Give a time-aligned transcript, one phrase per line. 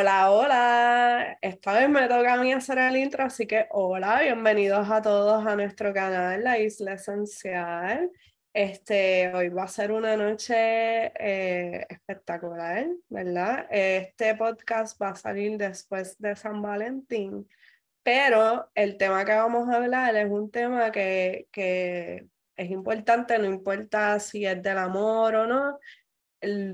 [0.00, 1.38] Hola, hola.
[1.42, 5.46] Esta vez me toca a mí hacer el intro, así que hola, bienvenidos a todos
[5.46, 8.10] a nuestro canal, La Isla Esencial.
[8.54, 13.66] Este, hoy va a ser una noche eh, espectacular, ¿verdad?
[13.70, 17.46] Este podcast va a salir después de San Valentín,
[18.02, 22.26] pero el tema que vamos a hablar es un tema que, que
[22.56, 25.78] es importante, no importa si es del amor o no,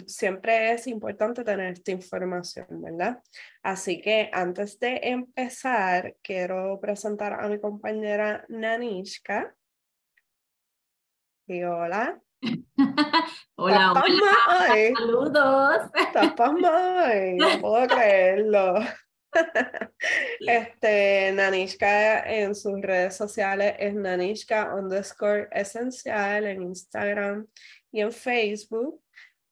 [0.06, 3.22] siempre es importante tener esta información, ¿verdad?
[3.62, 9.54] Así que antes de empezar, quiero presentar a mi compañera Nanishka.
[11.48, 12.20] Y hola.
[13.56, 14.94] hola, hola.
[14.96, 15.90] Saludos.
[15.94, 18.74] Estás no puedo creerlo.
[20.40, 27.46] Este, Nanishka en sus redes sociales es Nanishka underscore esencial en Instagram
[27.92, 29.00] y en Facebook.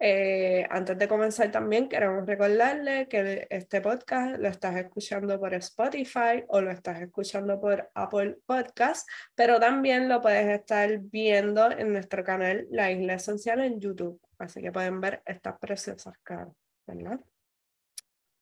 [0.00, 6.44] Eh, antes de comenzar también queremos recordarle que este podcast lo estás escuchando por Spotify
[6.48, 12.24] o lo estás escuchando por Apple Podcast, pero también lo puedes estar viendo en nuestro
[12.24, 14.20] canal La Isla Esencial en YouTube.
[14.38, 16.48] Así que pueden ver estas preciosas caras,
[16.86, 17.20] ¿verdad?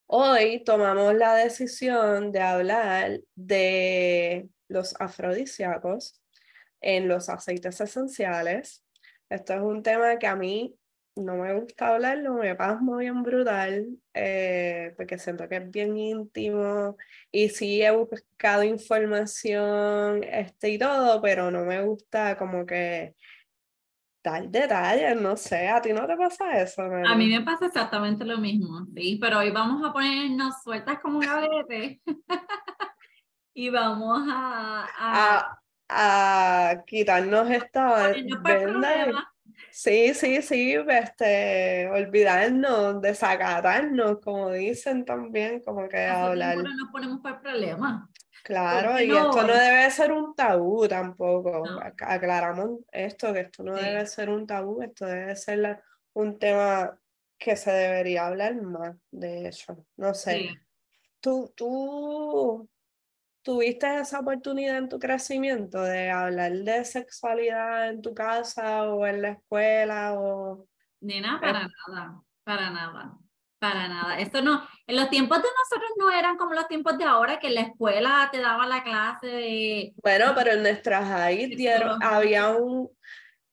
[0.06, 6.20] Hoy tomamos la decisión de hablar de los afrodisíacos
[6.80, 8.84] en los aceites esenciales.
[9.28, 10.74] Esto es un tema que a mí
[11.16, 16.96] no me gusta hablarlo, me pasmo bien brutal, eh, porque siento que es bien íntimo
[17.30, 23.14] y sí he buscado información este y todo, pero no me gusta como que
[24.22, 26.82] dar detalles, no sé, ¿a ti no te pasa eso?
[26.82, 31.18] A mí me pasa exactamente lo mismo, sí, pero hoy vamos a ponernos sueltas como
[31.18, 32.00] un gavete
[33.54, 34.86] y vamos a...
[34.96, 38.14] A, a, quitarnos esta...
[39.72, 46.58] Sí, sí, sí, este, olvidarnos, desacatarnos, como dicen también, como que hablar.
[46.58, 48.08] No nos ponemos por problemas.
[48.44, 51.64] Claro, y esto no debe ser un tabú tampoco.
[52.00, 55.80] Aclaramos esto, que esto no debe ser un tabú, esto debe ser
[56.12, 56.98] un tema
[57.38, 59.86] que se debería hablar más, de hecho.
[59.96, 60.50] No sé.
[61.18, 62.68] Tú, tú,
[63.42, 69.20] ¿Tuviste esa oportunidad en tu crecimiento de hablar de sexualidad en tu casa o en
[69.20, 70.14] la escuela?
[70.14, 70.68] O...
[71.00, 73.18] Nena, para nada, para nada,
[73.58, 74.20] para nada.
[74.20, 77.48] Esto no, en los tiempos de nosotros no eran como los tiempos de ahora, que
[77.48, 79.94] en la escuela te daba la clase de...
[80.00, 82.88] Bueno, pero en nuestras ahí dieron, había un...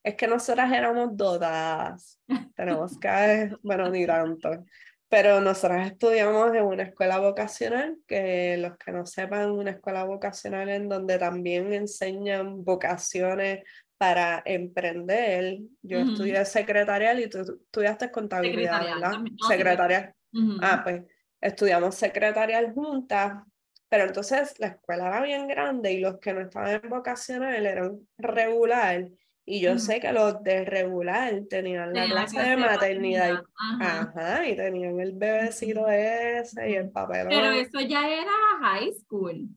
[0.04, 2.20] Es que nosotras éramos dotadas.
[2.54, 4.64] Tenemos que, bueno, ni tanto.
[5.10, 10.68] Pero nosotros estudiamos en una escuela vocacional, que los que no sepan, una escuela vocacional
[10.68, 13.64] en donde también enseñan vocaciones
[13.98, 15.58] para emprender.
[15.82, 19.12] Yo estudié secretarial y tú estudiaste contabilidad, ¿verdad?
[19.48, 20.14] secretarial.
[20.62, 21.02] Ah, pues
[21.40, 23.42] estudiamos secretarial juntas,
[23.88, 27.98] pero entonces la escuela era bien grande y los que no estaban en vocacional eran
[28.16, 29.08] regular
[29.50, 33.42] y yo sé que los de regular tenían la clase de maternidad.
[33.42, 34.46] Y, ajá.
[34.46, 37.26] y tenían el bebecito ese y el papel.
[37.28, 38.30] Pero eso ya era
[38.60, 39.48] high school.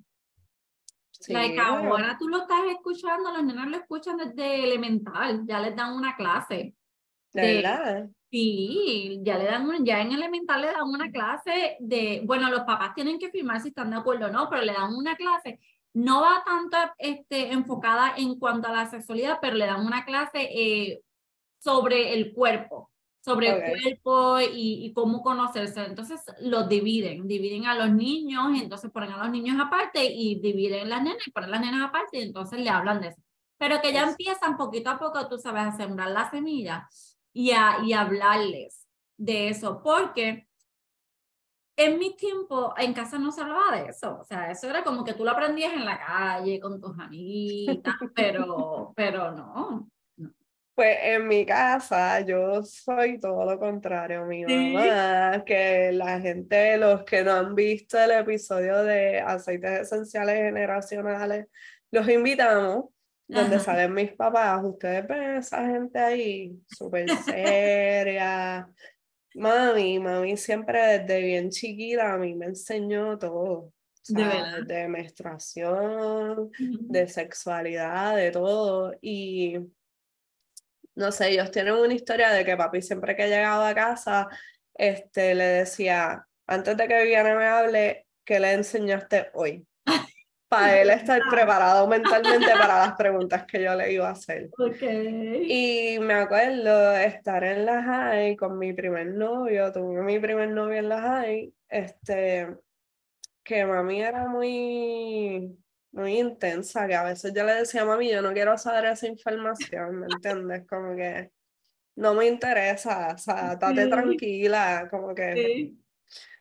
[1.11, 5.75] Sí, like ahora tú lo estás escuchando, los niños lo escuchan desde elemental, ya les
[5.75, 6.73] dan una clase.
[7.31, 8.09] ¿De verdad?
[8.31, 12.95] Sí, ya le dan ya en elemental le dan una clase de, bueno, los papás
[12.95, 15.59] tienen que firmar si están de acuerdo o no, pero le dan una clase
[15.93, 20.49] no va tanto este, enfocada en cuanto a la sexualidad, pero le dan una clase
[20.51, 21.01] eh,
[21.59, 22.91] sobre el cuerpo,
[23.23, 25.85] sobre el cuerpo y, cómo conocerse.
[25.85, 30.39] Entonces los dividen, dividen a los niños, y entonces ponen a los niños aparte y
[30.39, 33.21] dividen las nenas y ponen las nenas aparte y entonces le hablan de eso.
[33.57, 36.89] Pero que ya empiezan poquito a poco, tú sabes, a sembrar la semilla
[37.31, 38.87] y a y hablarles
[39.17, 40.47] de eso, porque
[41.75, 45.03] en mi tiempo en casa no se hablaba de eso, o sea, eso era como
[45.03, 49.89] que tú lo aprendías en la calle con tus amitas, pero, pero no.
[50.75, 57.03] Pues en mi casa yo soy todo lo contrario, mi mamá, que la gente, los
[57.03, 61.45] que no han visto el episodio de aceites esenciales generacionales,
[61.91, 62.85] los invitamos,
[63.27, 68.67] donde salen mis papás, ustedes ven a esa gente ahí súper seria,
[69.35, 73.71] Mami, mami siempre desde bien chiquita a mí me enseñó todo.
[74.07, 78.93] de, menstruación, de sexualidad, de todo.
[79.01, 79.57] Y
[80.95, 84.27] no sé, ellos tienen una historia de que papi siempre que llegaba a casa,
[84.73, 89.65] este, le decía, antes de que Viviana me hable, ¿qué le enseñaste hoy?
[90.53, 94.49] Para él estar preparado mentalmente para las preguntas que yo le iba a hacer.
[94.57, 95.45] Okay.
[95.95, 100.79] Y me acuerdo estar en la high con mi primer novio, tuve mi primer novio
[100.79, 102.55] en la high, este,
[103.43, 105.57] que mami era muy,
[105.91, 109.07] muy intensa, que a veces yo le decía a mami, yo no quiero saber esa
[109.07, 110.65] información, ¿me entiendes?
[110.67, 111.31] Como que
[111.95, 115.33] no me interesa, o sea, estate tranquila, como que...
[115.33, 115.79] Sí.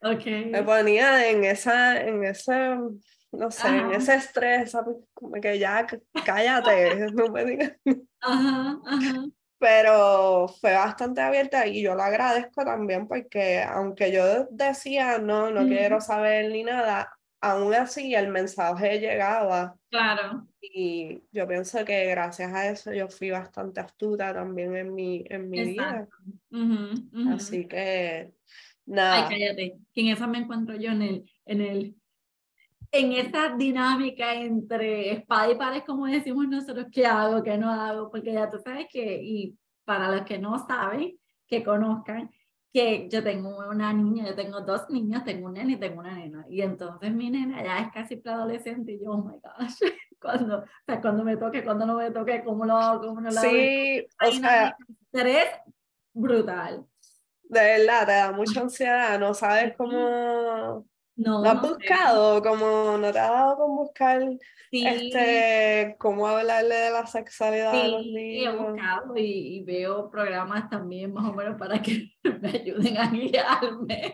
[0.02, 0.46] Okay.
[0.46, 2.76] Me ponía en esa, en ese
[3.32, 4.76] no sé, en ese estrés,
[5.14, 5.86] como que ya
[6.24, 7.72] cállate, no me digas.
[8.20, 9.24] Ajá, ajá.
[9.58, 15.66] Pero fue bastante abierta y yo lo agradezco también porque aunque yo decía no, no
[15.66, 19.76] quiero saber ni nada, aún así el mensaje llegaba.
[19.88, 20.48] Claro.
[20.60, 25.48] Y yo pienso que gracias a eso yo fui bastante astuta también en mi, en
[25.48, 26.08] mi vida.
[27.32, 28.32] Así que
[28.84, 29.28] nada.
[29.28, 31.96] Ay, cállate, que en esa me encuentro yo en el, en el
[32.92, 38.10] en esa dinámica entre espada y pared, como decimos nosotros, ¿qué hago, qué no hago?
[38.10, 42.30] Porque ya tú sabes que, y para los que no saben, que conozcan,
[42.70, 46.14] que yo tengo una niña, yo tengo dos niños, tengo un nene y tengo una
[46.14, 46.44] nena.
[46.50, 49.80] Y entonces mi nena ya es casi preadolescente y yo, oh my gosh,
[50.20, 53.30] cuando, o sea, cuando me toque, cuando no me toque, cómo lo hago, cómo no
[53.30, 53.50] lo hago.
[53.50, 54.76] Sí, o sea.
[55.10, 55.48] Estrés
[56.12, 56.84] brutal.
[57.42, 60.86] De verdad, te da mucha ansiedad, no sabes cómo
[61.16, 62.42] no, ¿Lo has buscado?
[62.42, 64.22] Como no te ha dado con buscar
[64.70, 68.14] este, cómo hablarle de la sexualidad sí, a los niños?
[68.14, 73.10] Sí, he buscado y, veo programas también más o menos para que me ayuden a
[73.10, 74.12] guiarme.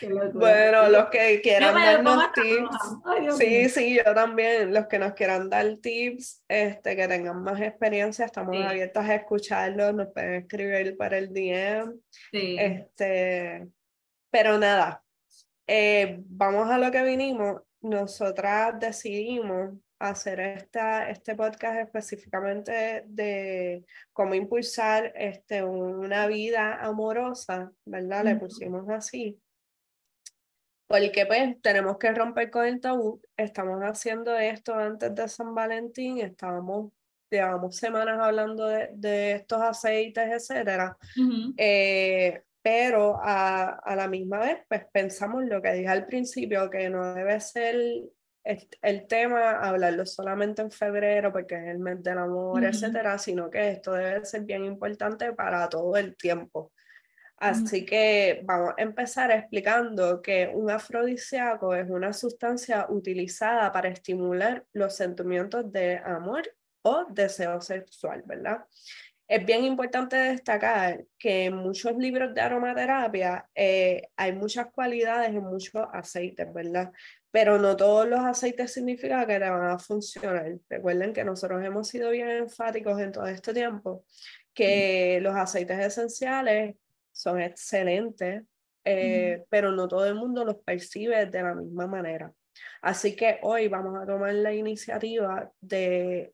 [0.34, 3.36] bueno, los que quieran darnos tips.
[3.38, 4.72] sí, sí, yo también.
[4.72, 9.92] Los que nos quieran dar tips, este, que tengan más experiencia, estamos abiertos a escucharlos,
[9.94, 11.98] nos pueden escribir para el DM.
[12.32, 13.66] Este,
[14.30, 15.02] pero nada,
[15.66, 17.62] eh, vamos a lo que vinimos.
[17.80, 28.24] Nosotras decidimos hacer esta, este podcast específicamente de cómo impulsar este, una vida amorosa, ¿verdad?
[28.24, 29.40] Le pusimos así.
[30.86, 33.20] Porque pues tenemos que romper con el tabú.
[33.36, 36.92] Estamos haciendo esto antes de San Valentín, estábamos,
[37.28, 40.96] llevamos semanas hablando de, de estos aceites, etcétera
[42.66, 47.14] pero a, a, la misma vez, pues pensamos lo que dije al principio, que no
[47.14, 48.10] debe ser el,
[48.82, 53.70] el, tema hablarlo solamente en febrero porque es el mes del amor, etcétera, sino que
[53.70, 56.72] esto debe ser bien importante para todo el tiempo.
[57.36, 64.64] Así que vamos a empezar explicando que un afrodisíaco es una sustancia utilizada para estimular
[64.72, 66.42] los sentimientos de amor
[66.82, 68.64] o deseo sexual, ¿verdad?
[69.28, 75.42] Es bien importante destacar que en muchos libros de aromaterapia eh, hay muchas cualidades en
[75.42, 76.92] muchos aceites, ¿verdad?
[77.32, 80.56] Pero no todos los aceites significan que te van a funcionar.
[80.68, 84.04] Recuerden que nosotros hemos sido bien enfáticos en todo este tiempo
[84.54, 86.76] que los aceites esenciales
[87.12, 88.42] son excelentes,
[88.84, 92.32] eh, pero no todo el mundo los percibe de la misma manera.
[92.80, 96.32] Así que hoy vamos a tomar la iniciativa de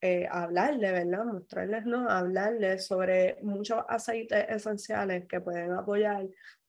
[0.00, 1.24] eh, hablarle, ¿verdad?
[1.24, 2.08] Mostrarles, ¿no?
[2.08, 6.26] Hablarles sobre muchos aceites esenciales que pueden apoyar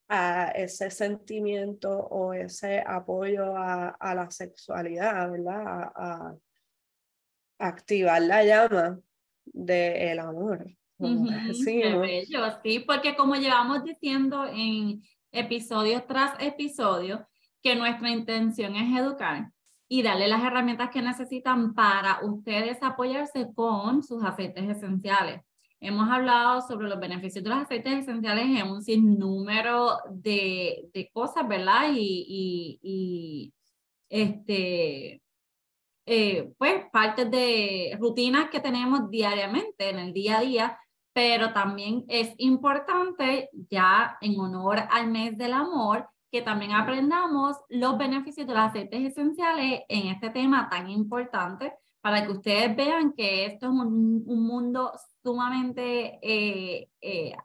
[0.08, 5.92] a ese sentimiento o ese apoyo a, a la sexualidad, ¿verdad?
[5.96, 6.36] A,
[7.62, 9.00] activar la llama
[9.46, 10.66] del amor.
[11.54, 15.02] sí, porque como llevamos diciendo en
[15.32, 17.28] episodio tras episodio,
[17.62, 19.52] que nuestra intención es educar
[19.92, 25.42] y darle las herramientas que necesitan para ustedes apoyarse con sus aceites esenciales.
[25.82, 31.48] Hemos hablado sobre los beneficios de los aceites esenciales en un sinnúmero de, de cosas,
[31.48, 31.92] ¿verdad?
[31.92, 33.54] Y, y, y
[34.10, 35.22] este,
[36.06, 40.80] eh, pues partes de rutinas que tenemos diariamente en el día a día,
[41.14, 47.98] pero también es importante ya en honor al mes del amor que también aprendamos los
[47.98, 53.46] beneficios de los aceites esenciales en este tema tan importante para que ustedes vean que
[53.46, 57.36] esto es un, un mundo sumamente eh, eh,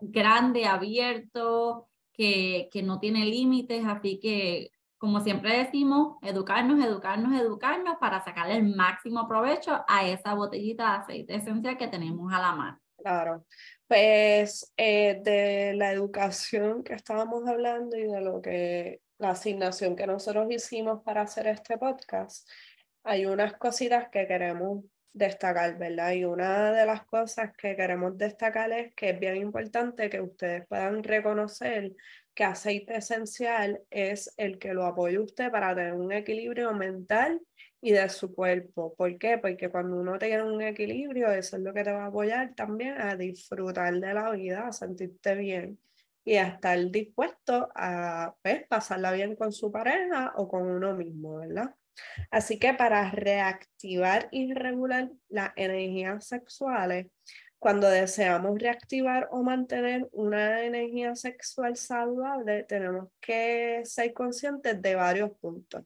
[0.00, 7.96] grande, abierto, que, que no tiene límites, así que como siempre decimos, educarnos, educarnos, educarnos
[8.00, 12.52] para sacarle el máximo provecho a esa botellita de aceite esencial que tenemos a la
[12.52, 12.78] mano.
[12.96, 13.44] Claro,
[13.88, 20.06] pues eh, de la educación que estábamos hablando y de lo que la asignación que
[20.06, 22.48] nosotros hicimos para hacer este podcast,
[23.02, 26.12] hay unas cositas que queremos destacar, ¿verdad?
[26.12, 30.66] Y una de las cosas que queremos destacar es que es bien importante que ustedes
[30.68, 31.92] puedan reconocer
[32.34, 37.40] que aceite esencial es el que lo apoya usted para tener un equilibrio mental
[37.80, 38.94] y de su cuerpo.
[38.96, 39.38] ¿Por qué?
[39.38, 43.00] Porque cuando uno tiene un equilibrio, eso es lo que te va a apoyar también
[43.00, 45.78] a disfrutar de la vida, a sentirte bien
[46.24, 51.36] y a estar dispuesto a pues, pasarla bien con su pareja o con uno mismo,
[51.38, 51.74] ¿verdad?
[52.30, 57.06] Así que para reactivar y regular las energías sexuales,
[57.58, 65.32] cuando deseamos reactivar o mantener una energía sexual saludable, tenemos que ser conscientes de varios
[65.38, 65.84] puntos.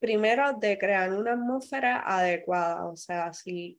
[0.00, 3.78] Primero, de crear una atmósfera adecuada, o sea, si,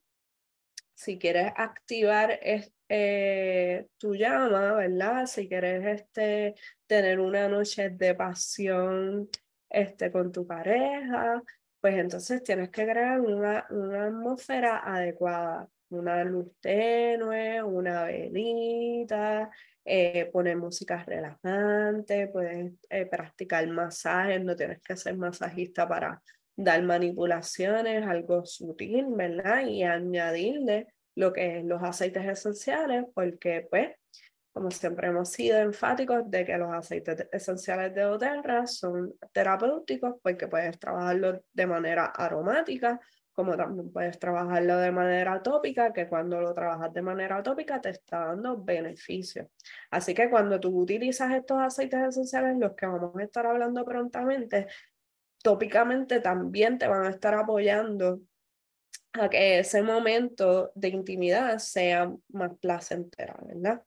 [0.93, 2.39] si quieres activar
[2.87, 5.25] eh, tu llama, ¿verdad?
[5.25, 9.29] Si quieres este, tener una noche de pasión
[9.67, 11.41] este, con tu pareja,
[11.79, 19.49] pues entonces tienes que crear una, una atmósfera adecuada, una luz tenue, una velita,
[19.83, 26.21] eh, poner música relajante, puedes eh, practicar masajes, no tienes que ser masajista para
[26.55, 29.65] dar manipulaciones, algo sutil, ¿verdad?
[29.65, 33.91] Y añadirle lo que es los aceites esenciales, porque pues
[34.53, 40.47] como siempre hemos sido enfáticos de que los aceites esenciales de doTERRA son terapéuticos porque
[40.47, 42.99] puedes trabajarlo de manera aromática,
[43.33, 47.89] como también puedes trabajarlo de manera tópica, que cuando lo trabajas de manera tópica te
[47.89, 49.47] está dando beneficios.
[49.89, 54.67] Así que cuando tú utilizas estos aceites esenciales, los que vamos a estar hablando prontamente,
[55.41, 58.21] tópicamente también te van a estar apoyando
[59.13, 63.81] a que ese momento de intimidad sea más placentero, ¿verdad?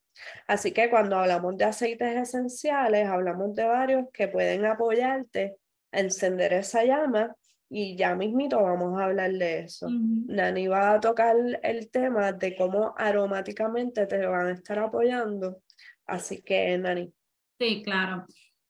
[0.47, 5.57] Así que cuando hablamos de aceites esenciales, hablamos de varios que pueden apoyarte
[5.93, 7.35] a encender esa llama
[7.77, 9.89] y ya mismito vamos a hablar de eso.
[9.91, 15.61] Nani va a tocar el tema de cómo aromáticamente te van a estar apoyando.
[16.07, 17.13] Así que, Nani.
[17.59, 18.27] Sí, claro.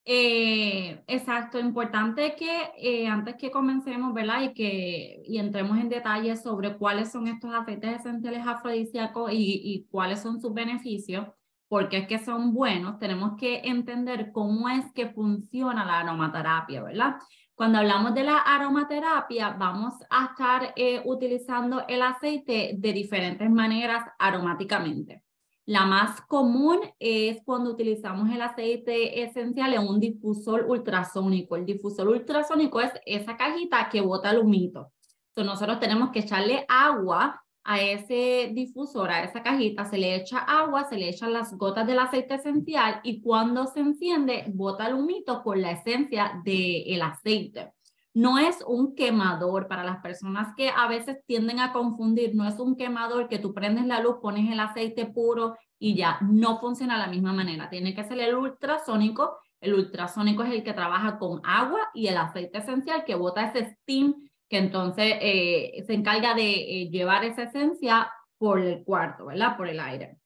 [0.06, 4.40] Eh, exacto, importante que eh, antes que comencemos, ¿verdad?
[4.40, 9.84] Y que y entremos en detalle sobre cuáles son estos aceites esenciales afrodisíacos y, y
[9.90, 11.26] cuáles son sus beneficios,
[11.68, 17.16] porque es que son buenos, tenemos que entender cómo es que funciona la aromaterapia, ¿verdad?
[17.54, 24.04] Cuando hablamos de la aromaterapia, vamos a estar eh, utilizando el aceite de diferentes maneras
[24.18, 25.23] aromáticamente.
[25.64, 31.54] La más común es cuando utilizamos el aceite esencial en un difusor ultrasónico.
[31.54, 34.92] El difusor ultrasónico es esa cajita que bota el humito.
[35.28, 40.38] Entonces nosotros tenemos que echarle agua a ese difusor, a esa cajita, se le echa
[40.38, 44.94] agua, se le echan las gotas del aceite esencial y cuando se enciende, bota el
[44.94, 47.73] humito con la esencia del aceite.
[48.12, 52.61] No es un quemador para las personas que a veces tienden a confundir, no es
[52.61, 56.94] un quemador que tú prendes la luz, pones el aceite puro y ya, no funciona
[56.94, 57.71] de la misma manera.
[57.71, 59.38] Tiene que ser el ultrasónico.
[59.61, 63.75] El ultrasónico es el que trabaja con agua y el aceite esencial que bota ese
[63.80, 64.14] steam
[64.49, 69.57] que entonces eh, se encarga de eh, llevar esa esencia por el cuarto, ¿verdad?
[69.57, 70.19] Por el aire.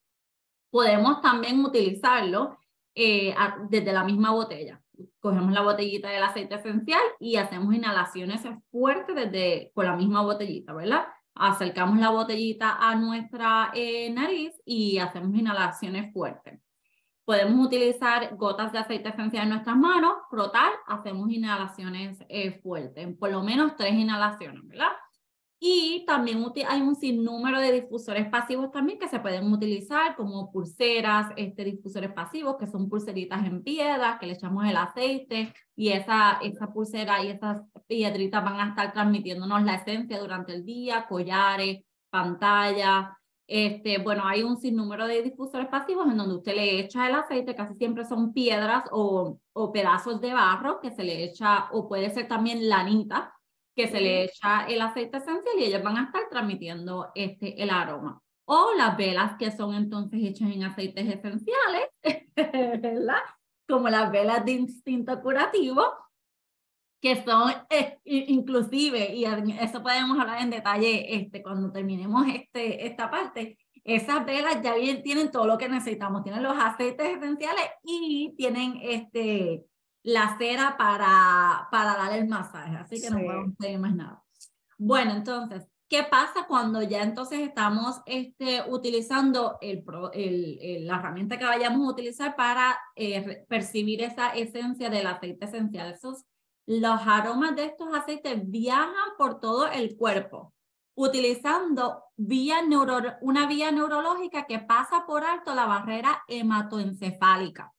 [0.70, 2.58] Podemos también utilizarlo
[2.94, 3.34] eh,
[3.70, 4.80] desde la misma botella
[5.20, 10.72] cogemos la botellita del aceite esencial y hacemos inhalaciones fuertes desde con la misma botellita,
[10.72, 11.06] ¿verdad?
[11.36, 13.70] Acercamos la botellita a nuestra
[14.12, 16.60] nariz y hacemos inhalaciones fuertes.
[17.28, 23.30] Podemos utilizar gotas de aceite esencial en nuestras manos, frotar, hacemos inhalaciones eh, fuertes, por
[23.30, 24.92] lo menos tres inhalaciones, ¿verdad?
[25.60, 31.30] Y también hay un sinnúmero de difusores pasivos también que se pueden utilizar como pulseras,
[31.36, 36.38] este, difusores pasivos que son pulseritas en piedra, que le echamos el aceite y esa,
[36.40, 41.84] esa pulsera y esas piedritas van a estar transmitiéndonos la esencia durante el día, collares,
[42.08, 43.17] pantalla.
[43.48, 47.56] Este, bueno, hay un sinnúmero de difusores pasivos en donde usted le echa el aceite,
[47.56, 52.10] casi siempre son piedras o, o pedazos de barro que se le echa, o puede
[52.10, 53.34] ser también lanita,
[53.74, 57.70] que se le echa el aceite esencial y ellas van a estar transmitiendo este, el
[57.70, 58.20] aroma.
[58.44, 61.88] O las velas que son entonces hechas en aceites esenciales,
[62.82, 63.22] ¿verdad?
[63.66, 65.84] Como las velas de instinto curativo,
[67.00, 73.10] que son eh, inclusive, y eso podemos hablar en detalle este, cuando terminemos este, esta
[73.10, 78.34] parte, esas velas ya bien, tienen todo lo que necesitamos, tienen los aceites esenciales y
[78.36, 79.64] tienen este,
[80.02, 84.22] la cera para, para dar el masaje, así que no podemos pedir más nada.
[84.76, 91.44] Bueno, entonces, ¿qué pasa cuando ya entonces estamos este, utilizando el, el, la herramienta que
[91.44, 95.92] vayamos a utilizar para eh, percibir esa esencia del aceite esencial?
[95.92, 96.24] Esos,
[96.68, 100.52] los aromas de estos aceites viajan por todo el cuerpo.
[100.94, 107.72] utilizando vía neuro, una vía neurológica que pasa por alto la barrera hematoencefálica.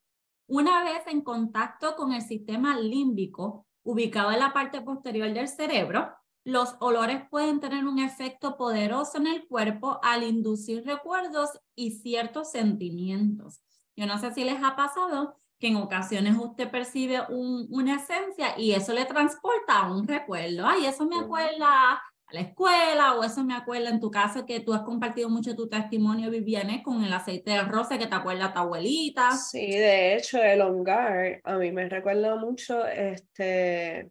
[0.48, 6.16] Una vez en contacto con el sistema límbico, ubicado en la parte posterior del cerebro,
[6.46, 12.52] los olores pueden tener un efecto poderoso en el cuerpo al inducir recuerdos y ciertos
[12.52, 13.62] sentimientos.
[13.98, 18.72] Yo no sé si les ha pasado que en ocasiones usted percibe una esencia y
[18.72, 20.66] eso le transporta a un recuerdo.
[20.66, 22.02] Ay, eso me acuerda a
[22.32, 25.68] la escuela o eso me acuerda en tu caso que tú has compartido mucho tu
[25.68, 29.32] testimonio, Viviane, con el aceite de rosa que te acuerda a tu abuelita.
[29.32, 34.10] Sí, de hecho, el hongar a mí me recuerda mucho, este,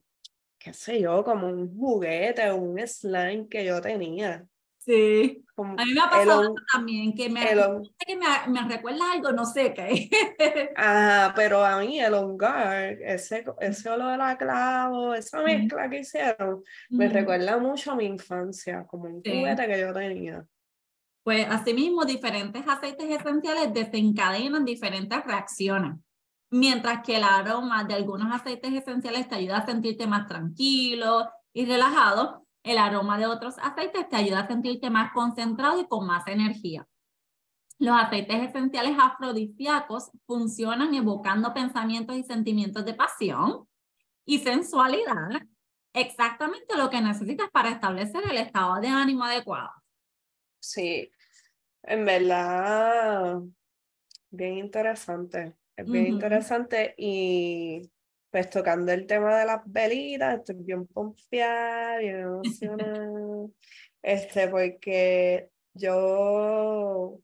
[0.59, 4.47] qué sé yo, como un juguete un slime que yo tenía.
[4.89, 5.45] Sí.
[5.55, 9.75] a mí me ha pasado también, que, me, que me, me, recuerda algo, no sé
[9.75, 10.09] qué.
[10.77, 16.63] Ajá, pero a mí el hongar, ese, ese olor a clavo, esa mezcla que hicieron,
[16.89, 20.47] me recuerda mucho a mi infancia, como un juguete que yo tenía.
[21.23, 25.97] Pues asimismo, diferentes aceites esenciales desencadenan diferentes reacciones.
[26.49, 31.67] Mientras que el aroma de algunos aceites esenciales te ayuda a sentirte más tranquilo y
[31.67, 36.27] relajado, el aroma de otros aceites te ayuda a sentirte más concentrado y con más
[36.27, 36.87] energía.
[37.79, 43.69] Los aceites esenciales afrodisíacos funcionan evocando pensamientos y sentimientos de pasión
[44.25, 45.43] y sensualidad,
[45.93, 49.71] exactamente lo que necesitas para establecer el estado de ánimo adecuado.
[50.61, 51.11] Sí,
[51.83, 53.41] en verdad,
[54.31, 57.89] bien interesante, es bien interesante y
[58.31, 63.49] pues tocando el tema de las velitas, estoy bien pompeada, bien emocionada,
[64.03, 67.21] este, porque yo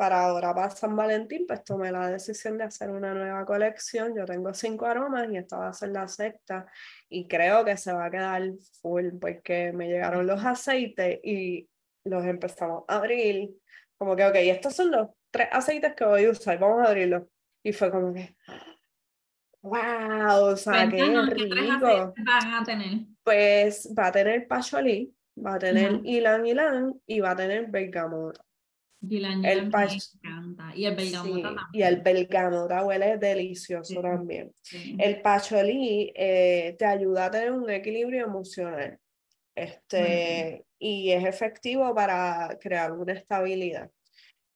[0.00, 4.16] para ahora para San Valentín, pues tomé la decisión de hacer una nueva colección.
[4.16, 6.64] Yo tengo cinco aromas y esta va a ser la sexta
[7.10, 8.42] y creo que se va a quedar
[8.80, 11.68] full porque me llegaron los aceites y
[12.04, 13.50] los empezamos a abrir.
[13.98, 17.24] Como que, ok, estos son los tres aceites que voy a usar, vamos a abrirlos.
[17.62, 18.34] Y fue como que,
[19.62, 22.14] wow, o sea, qué rico.
[22.16, 23.00] van a tener?
[23.22, 25.12] Pues va a tener pacholí,
[25.44, 28.44] va a tener ilan ilan y va a tener bergamota.
[29.02, 30.72] el me encanta.
[30.74, 31.66] Y el bergamota también.
[31.72, 34.52] Y el bergamota huele delicioso también.
[34.98, 38.98] El pacholí eh, te ayuda a tener un equilibrio emocional.
[39.54, 43.90] Este, y es efectivo para crear una estabilidad.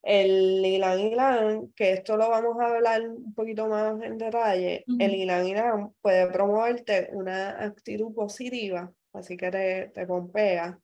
[0.07, 5.15] El Ilan Ilan, que esto lo vamos a hablar un poquito más en detalle, el
[5.15, 10.79] Ilan Ilan puede promoverte una actitud positiva, así que te, te pompea.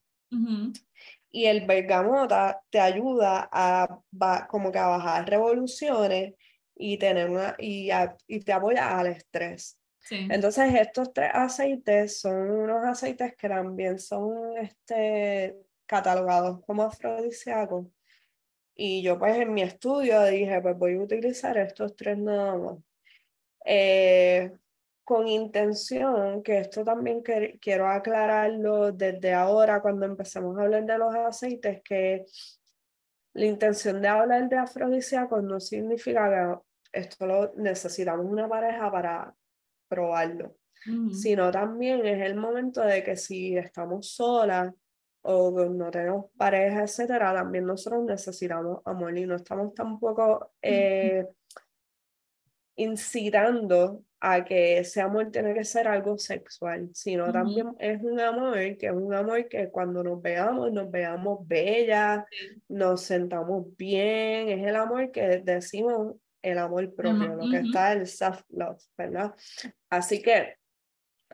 [1.29, 4.01] Y el bergamota te ayuda a,
[4.49, 6.33] como que a bajar revoluciones
[6.75, 7.89] y, tener una, y,
[8.27, 9.77] y te apoya al estrés.
[10.09, 15.55] Entonces, estos tres aceites son unos aceites que también son este,
[15.85, 17.85] catalogados como afrodisíacos
[18.75, 22.77] y yo pues en mi estudio dije, pues voy a utilizar estos tres nada más.
[23.65, 24.51] Eh,
[25.03, 27.21] con intención, que esto también
[27.59, 32.25] quiero aclararlo desde ahora cuando empecemos a hablar de los aceites, que
[33.33, 36.29] la intención de hablar de afrodisíacos no significa
[36.91, 39.33] que esto lo necesitamos una pareja para
[39.87, 40.55] probarlo,
[41.11, 44.73] sino también es el momento de que si estamos solas,
[45.23, 51.27] o no tenemos pareja, etcétera, también nosotros necesitamos amor y no estamos tampoco eh,
[52.75, 58.55] incitando a que ese amor tiene que ser algo sexual, sino también es un amor
[58.77, 62.23] que es un amor que cuando nos veamos, nos veamos bellas,
[62.69, 68.07] nos sentamos bien, es el amor que decimos el amor propio, lo que está el
[68.07, 69.33] self-love, ¿verdad?
[69.89, 70.55] Así que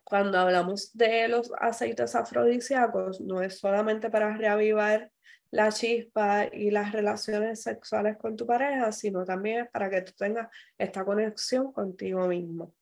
[0.08, 5.12] cuando hablamos de los aceites afrodisíacos, no es solamente para reavivar
[5.52, 10.48] la chispa y las relaciones sexuales con tu pareja, sino también para que tú tengas
[10.78, 12.74] esta conexión contigo mismo.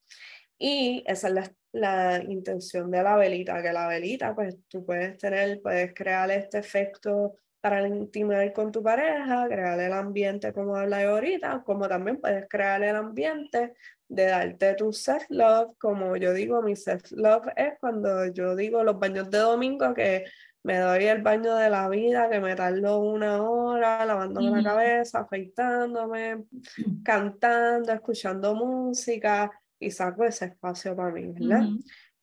[0.60, 5.18] Y esa es la, la, intención de la velita, que la velita, pues tú puedes
[5.18, 11.01] tener, puedes crear este efecto para intimar con tu pareja, crear el ambiente como habla
[11.01, 13.73] ahorita, como también puedes crear el ambiente
[14.08, 19.32] de darte tu self-love, como yo digo, mi self-love es cuando yo digo los baños
[19.32, 20.25] de domingo que
[20.62, 25.21] me doy el baño de la vida, que me tardo una hora lavándome la cabeza,
[25.21, 26.43] afeitándome,
[27.04, 29.49] cantando, escuchando música
[29.80, 31.67] y saco ese espacio para mí, ¿verdad?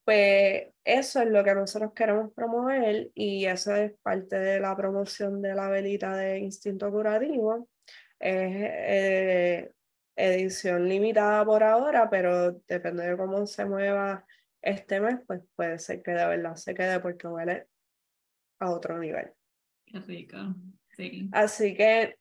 [0.05, 5.41] Pues eso es lo que nosotros queremos promover y eso es parte de la promoción
[5.41, 7.69] de la velita de Instinto Curativo.
[8.19, 9.73] Es eh,
[10.17, 14.25] edición limitada por ahora, pero depende de cómo se mueva
[14.61, 17.67] este mes, pues puede ser que de verdad se quede porque huele
[18.61, 19.33] a otro nivel.
[19.87, 20.37] Qué rico.
[20.97, 21.29] Sí.
[21.33, 22.17] Así que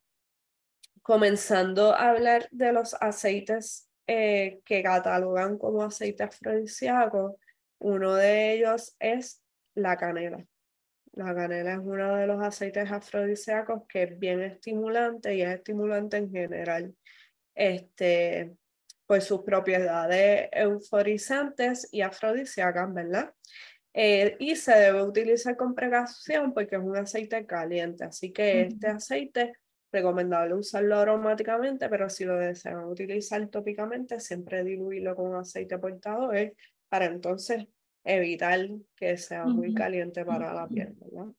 [1.01, 7.37] comenzando a hablar de los aceites eh, que catalogan como aceite afrodisíaco,
[7.81, 9.41] uno de ellos es
[9.73, 10.45] la canela.
[11.13, 16.17] La canela es uno de los aceites afrodisíacos que es bien estimulante y es estimulante
[16.17, 16.95] en general.
[17.55, 18.55] Este,
[19.07, 23.33] pues sus propiedades euforizantes y afrodisíacas, ¿verdad?
[23.93, 28.87] Eh, y se debe utilizar con precaución porque es un aceite caliente, así que este
[28.87, 29.53] aceite
[29.91, 36.53] recomendable usarlo aromáticamente, pero si lo desean utilizar tópicamente, siempre diluirlo con aceite portador
[36.91, 37.67] para entonces
[38.03, 38.59] evitar
[38.97, 41.31] que sea muy caliente para la piel, ¿verdad?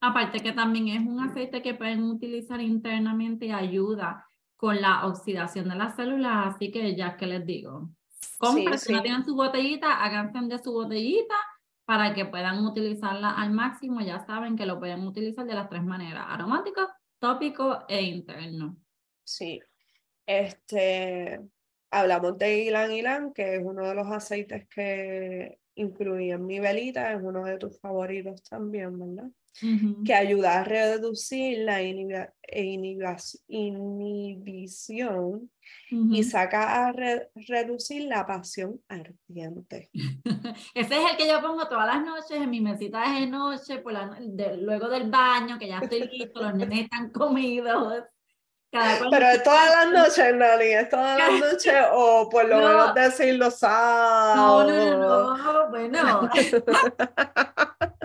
[0.00, 4.24] Aparte que también es un aceite que pueden utilizar internamente y ayuda
[4.56, 7.90] con la oxidación de las células, así que ya que les digo,
[8.38, 11.34] compren, si no tienen su botellita, háganse de su botellita
[11.84, 14.00] para que puedan utilizarla al máximo.
[14.02, 18.76] Ya saben que lo pueden utilizar de las tres maneras, aromático, tópico e interno.
[19.24, 19.60] Sí,
[20.24, 21.40] este,
[21.90, 27.12] hablamos de Ilan Ilan, que es uno de los aceites que incluí en mi velita,
[27.12, 29.30] es uno de tus favoritos también, ¿verdad?
[30.04, 31.82] que ayuda a reducir la
[33.48, 35.50] inhibición
[35.90, 39.90] y saca a reducir la pasión ardiente.
[40.74, 43.94] Ese es el que yo pongo todas las noches en mi mesita de noche, por
[44.58, 48.04] luego del baño, que ya estoy listo, los nenes están comidos.
[49.10, 53.34] Pero es todas las noches, Nani, es todas las noches o por lo menos decir
[53.34, 54.70] los sábados.
[54.70, 56.30] No, no, no, bueno.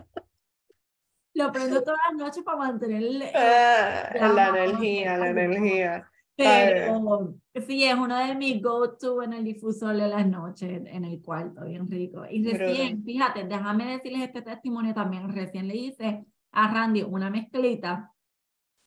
[1.34, 6.08] lo prendo todas las noches para mantener ah, la, energía, la energía.
[6.36, 7.36] Pero
[7.68, 11.66] sí, es uno de mis go-to en el difusor de las noches, en el cuarto,
[11.66, 12.24] bien rico.
[12.30, 18.12] Y recién, fíjate, déjame decirles este testimonio también, recién le hice a Randy una mezclita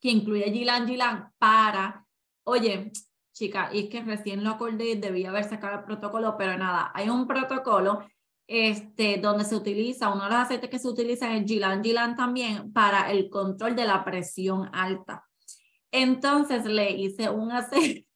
[0.05, 2.05] que incluye Gilan Gilan para,
[2.43, 2.91] oye,
[3.33, 7.09] chica, y es que recién lo acordé, debía haber sacado el protocolo, pero nada, hay
[7.09, 8.07] un protocolo
[8.45, 12.15] este, donde se utiliza, uno de los aceites que se utiliza es el Gilan Gilan
[12.15, 15.25] también para el control de la presión alta.
[15.89, 18.07] Entonces le hice un aceite.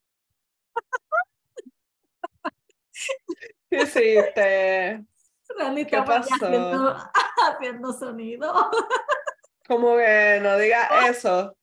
[3.68, 5.06] ¿Qué hiciste?
[5.90, 6.36] ¿Qué pasó?
[6.36, 6.96] Haciendo,
[7.52, 8.70] haciendo sonido.
[9.68, 11.56] Como que no diga eso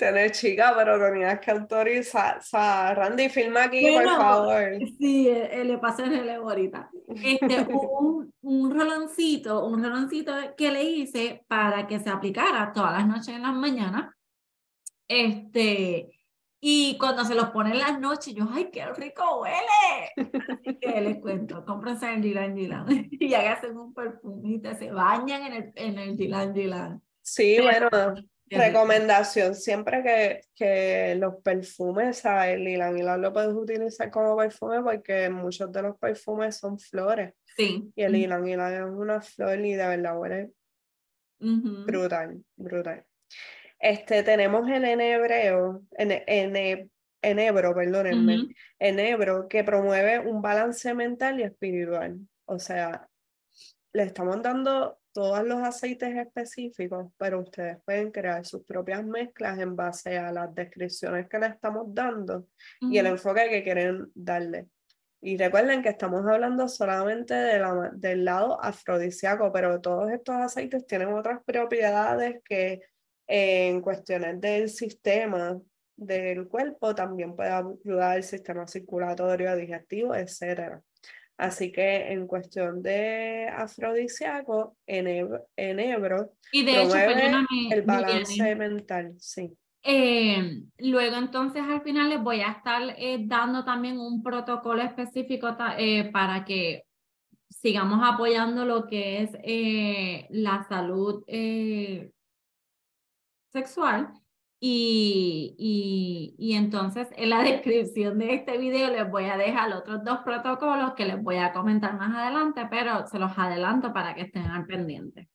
[0.00, 2.38] tener chica, pero tenías que autorizar.
[2.38, 4.78] O sea, Randy, filma aquí, por favor.
[4.98, 6.90] Sí, eh, le pasé el relevo ahorita.
[7.08, 7.66] Este,
[8.00, 13.28] un, un roloncito, un roloncito que le hice para que se aplicara todas las noches
[13.28, 14.14] en las mañanas.
[15.06, 16.08] Este,
[16.62, 20.30] y cuando se los pone en las noches, yo, ¡ay, qué rico huele!
[20.48, 25.52] Así que les cuento, cómprense el Dylan Dylan y háganse un perfumito, se bañan en
[25.52, 27.02] el, en el Dylan Dylan.
[27.22, 27.88] Sí, bueno,
[28.50, 35.30] Recomendación, siempre que, que los perfumes, El Ilan Ilan lo puedes utilizar como perfume porque
[35.30, 37.34] muchos de los perfumes son flores.
[37.56, 37.92] Sí.
[37.94, 40.50] Y el Ilan Ilan es una flor y de verdad huele
[41.38, 43.04] brutal, brutal.
[43.78, 46.90] Este, tenemos el enhebreo, en, en,
[47.22, 52.18] enebro, perdónenme, enebro que promueve un balance mental y espiritual.
[52.46, 53.08] O sea,
[53.92, 59.76] le estamos dando todos los aceites específicos, pero ustedes pueden crear sus propias mezclas en
[59.76, 62.46] base a las descripciones que le estamos dando
[62.80, 64.68] y el enfoque que quieren darle.
[65.22, 70.86] Y recuerden que estamos hablando solamente de la, del lado afrodisíaco, pero todos estos aceites
[70.86, 72.80] tienen otras propiedades que
[73.26, 75.60] en cuestiones del sistema
[75.94, 80.82] del cuerpo también puede ayudar al sistema circulatorio, digestivo, etcétera.
[81.40, 86.96] Así que en cuestión de afrodisíaco, enebro, enebro y de hecho,
[87.70, 89.50] el balance mental, sí.
[89.82, 95.56] Eh, luego entonces al final les voy a estar eh, dando también un protocolo específico
[95.78, 96.82] eh, para que
[97.48, 101.24] sigamos apoyando lo que es la salud
[103.50, 104.12] sexual
[104.62, 110.04] y, y, y, entonces en la descripción de este video les voy a dejar otros
[110.04, 114.22] dos protocolos que les voy a comentar más adelante, pero se los adelanto para que
[114.22, 115.28] estén al pendiente.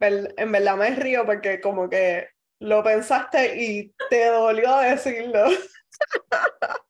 [0.00, 5.44] En verdad me río porque como que lo pensaste y te dolió decirlo.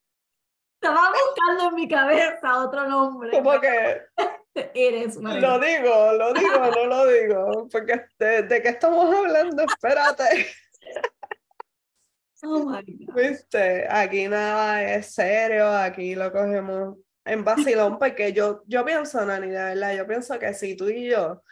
[0.81, 3.33] Estaba buscando en mi cabeza otro nombre.
[3.33, 4.03] Como que...
[4.74, 10.48] Eres Lo digo, lo digo, no lo digo, porque de, de qué estamos hablando, espérate.
[12.42, 12.72] Oh
[13.14, 19.48] Viste, aquí nada es serio, aquí lo cogemos en vacilón, porque yo, yo pienso, Nani,
[19.48, 21.42] de verdad, yo pienso que si tú y yo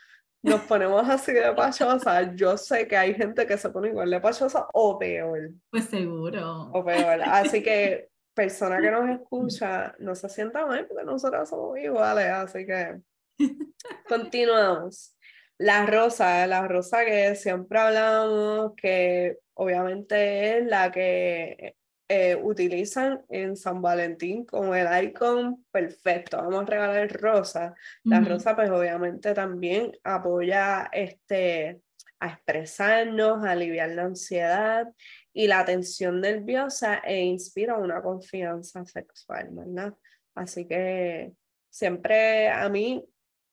[0.42, 4.20] nos ponemos así de pachosa, yo sé que hay gente que se pone igual de
[4.20, 5.50] pachosa o peor.
[5.70, 6.70] Pues seguro.
[6.72, 7.22] O peor.
[7.22, 12.64] Así que persona que nos escucha no se sienta mal porque nosotros somos iguales, así
[12.64, 13.00] que
[14.08, 15.17] continuamos.
[15.58, 21.74] La rosa, la rosa que siempre hablamos, que obviamente es la que
[22.08, 26.36] eh, utilizan en San Valentín como el icon perfecto.
[26.38, 27.74] Vamos a regalar rosa.
[28.04, 31.82] La rosa, pues obviamente también apoya este,
[32.20, 34.86] a expresarnos, a aliviar la ansiedad
[35.32, 39.92] y la tensión nerviosa e inspira una confianza sexual, ¿verdad?
[40.34, 41.32] Así que
[41.68, 43.04] siempre a mí,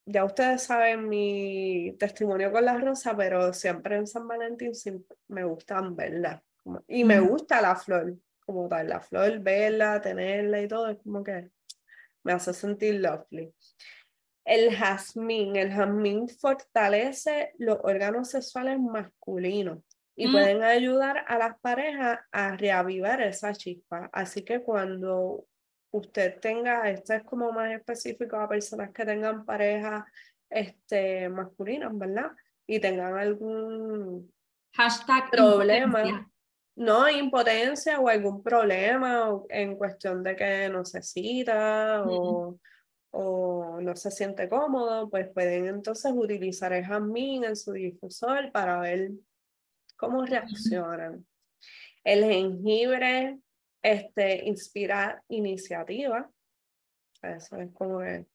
[0.06, 4.72] ya ustedes saben mi testimonio con la rosa, pero siempre en San Valentín
[5.28, 6.44] me gustan verla.
[6.88, 8.16] Y me gusta la flor,
[8.46, 11.50] como tal, la flor, verla, tenerla y todo, es como que
[12.24, 13.54] me hace sentir lovely.
[14.44, 19.80] El jazmín, el jazmín fortalece los órganos sexuales masculinos
[20.16, 20.32] y mm.
[20.32, 24.10] pueden ayudar a las parejas a reavivar esa chispa.
[24.14, 25.46] Así que cuando
[25.98, 30.04] usted tenga, esto es como más específico a personas que tengan parejas
[30.50, 32.32] este, masculinas, ¿verdad?
[32.68, 34.32] Y tengan algún
[34.74, 36.30] Hashtag problema
[36.76, 42.60] no impotencia o algún problema en cuestión de que no se cita o,
[43.12, 48.80] o, no se siente cómodo, pues pueden entonces utilizar el jazmín en su difusor para
[48.80, 49.12] ver
[49.96, 51.26] cómo reaccionan.
[52.04, 53.40] El jengibre
[53.86, 56.30] este, inspira iniciativa.
[57.22, 58.26] Eso es como que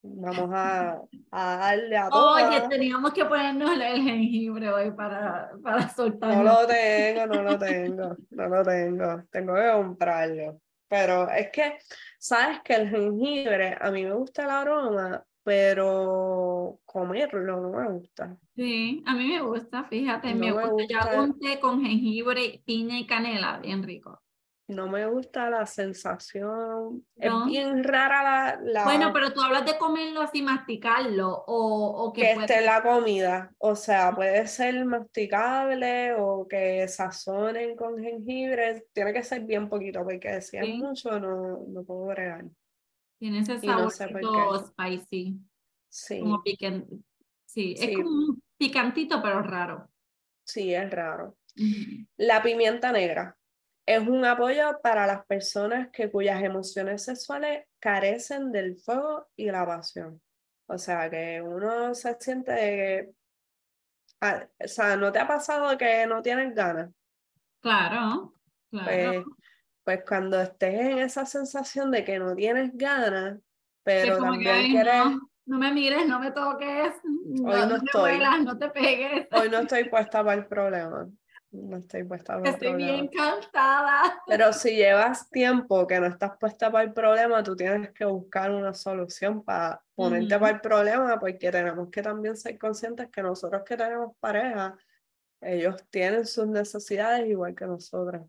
[0.00, 2.34] Vamos a, a darle a todo.
[2.34, 6.36] Oye, teníamos que ponernos el, jengibre hoy para, para soltar.
[6.36, 9.22] No lo tengo, no lo tengo, no lo tengo.
[9.30, 10.60] Tengo que comprarlo.
[10.88, 11.78] Pero es que,
[12.18, 18.36] sabes que el jengibre, a mí me gusta el aroma, pero comerlo no me gusta.
[18.54, 20.68] Sí, a mí me gusta, fíjate, me, gusta.
[20.68, 21.12] gusta.
[21.12, 24.22] Ya un té con jengibre, piña y canela, bien rico
[24.68, 30.20] no me gusta la sensación, es bien rara la, Bueno, pero tú hablas de comerlo
[30.20, 32.20] así, masticarlo, o, o que...
[32.20, 39.14] Que esté la comida, o sea, puede ser masticable o que sazonen con jengibre, tiene
[39.14, 42.44] que ser bien poquito, porque si es mucho no, no puedo bregar.
[43.18, 45.40] Tiene ese sabor spicy.
[45.88, 46.20] Sí.
[46.20, 46.94] Como picante.
[47.46, 49.88] Sí, es como un picantito, pero raro.
[50.44, 51.38] Sí, es raro.
[52.18, 53.37] La pimienta negra
[53.88, 59.64] es un apoyo para las personas que cuyas emociones sexuales carecen del fuego y la
[59.64, 60.20] pasión.
[60.66, 63.10] O sea, que uno se siente que,
[64.20, 66.90] ah, o sea, ¿no te ha pasado que no tienes ganas?
[67.62, 68.34] Claro,
[68.70, 68.84] claro.
[68.84, 69.24] Pues,
[69.84, 73.38] pues cuando estés en esa sensación de que no tienes ganas,
[73.82, 75.04] pero también quieres...
[75.46, 78.20] No, me mires, no me toques, hoy no, no estoy.
[78.44, 79.28] no te pegues.
[79.32, 81.08] Hoy no estoy puesta para el problema
[81.50, 84.22] no estoy puesta para Estoy bien cansada.
[84.26, 88.50] Pero si llevas tiempo que no estás puesta para el problema, tú tienes que buscar
[88.50, 93.62] una solución para ponerte para el problema, porque tenemos que también ser conscientes que nosotros
[93.64, 94.76] que tenemos pareja,
[95.40, 98.22] ellos tienen sus necesidades igual que nosotras.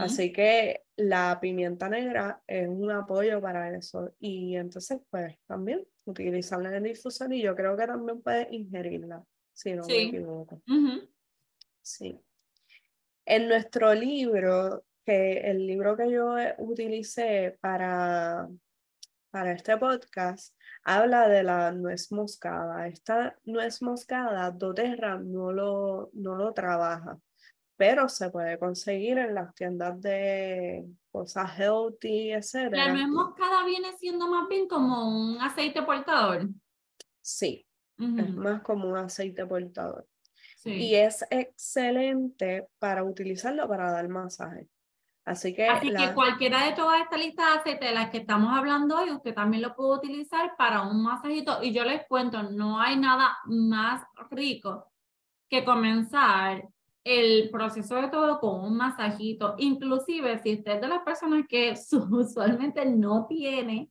[0.00, 4.12] Así que la pimienta negra es un apoyo para eso.
[4.18, 9.24] Y entonces, pues también utilizarla en el difusor y yo creo que también puedes ingerirla,
[9.52, 10.60] si no me equivoco.
[11.80, 12.20] Sí.
[13.24, 18.48] En nuestro libro, que el libro que yo utilicé para,
[19.30, 20.54] para este podcast,
[20.84, 22.86] habla de la nuez moscada.
[22.86, 27.18] Esta nuez moscada, doTERRA no lo, no lo trabaja,
[27.76, 32.70] pero se puede conseguir en las tiendas de cosas healthy, etc.
[32.70, 36.48] ¿La nuez moscada viene siendo más bien como un aceite portador?
[37.20, 37.66] Sí,
[37.98, 40.06] es más como un aceite portador.
[40.64, 44.68] Y es excelente para utilizarlo para dar masaje.
[45.24, 48.52] Así que, Así que cualquiera de todas estas listas de aceites de las que estamos
[48.56, 51.62] hablando hoy, usted también lo puede utilizar para un masajito.
[51.62, 54.90] Y yo les cuento, no hay nada más rico
[55.48, 56.68] que comenzar
[57.04, 59.54] el proceso de todo con un masajito.
[59.58, 61.74] Inclusive si usted es de las personas que
[62.10, 63.90] usualmente no tiene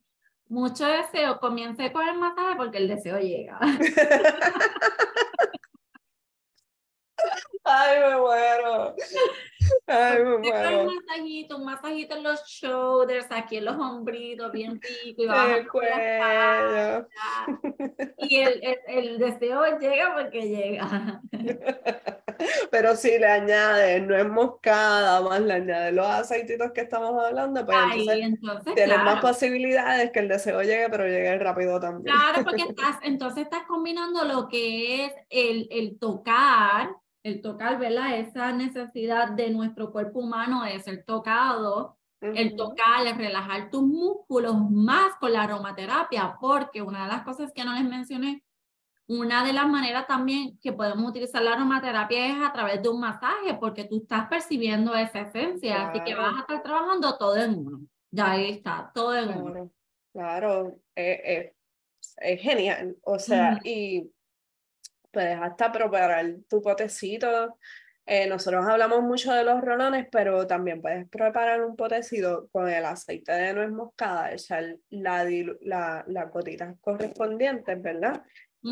[0.49, 3.57] mucho deseo, comience con el masaje porque el deseo llega.
[7.63, 8.95] Ay, me muero.
[9.87, 10.81] Ay, me muero.
[10.81, 15.23] Un masajito, un masajito en los shoulders, aquí en los hombritos, bien rico.
[15.23, 17.07] Y, el cuello.
[18.17, 21.21] y el, el, el, deseo llega porque llega.
[22.71, 27.65] Pero si le añades no es moscada, más le añades los aceititos que estamos hablando,
[27.65, 27.77] pues
[28.09, 32.15] entonces, tienes más posibilidades que el deseo llegue, pero llegue rápido también.
[32.15, 38.19] Claro, porque estás, entonces estás combinando lo que es el, el tocar, el tocar, ¿verdad?
[38.19, 44.55] Esa necesidad de nuestro cuerpo humano de ser tocado, el tocar, el relajar tus músculos
[44.69, 48.43] más con la aromaterapia, porque una de las cosas que no les mencioné
[49.11, 53.01] una de las maneras también que podemos utilizar la aromaterapia es a través de un
[53.01, 57.59] masaje, porque tú estás percibiendo esa esencia, así que vas a estar trabajando todo en
[57.59, 57.81] uno.
[58.09, 59.71] Ya ahí está, todo en uno.
[60.13, 61.51] Claro, es,
[62.39, 62.95] genial.
[63.03, 64.09] O sea, y
[65.11, 67.57] puedes hasta preparar tu potecito.
[68.05, 72.83] Eh, nosotros hablamos mucho de los rolones, pero también puedes preparar un potecito con el
[72.83, 75.23] aceite de nuez moscada, echar la,
[75.61, 78.23] la, las gotitas correspondientes, ¿verdad?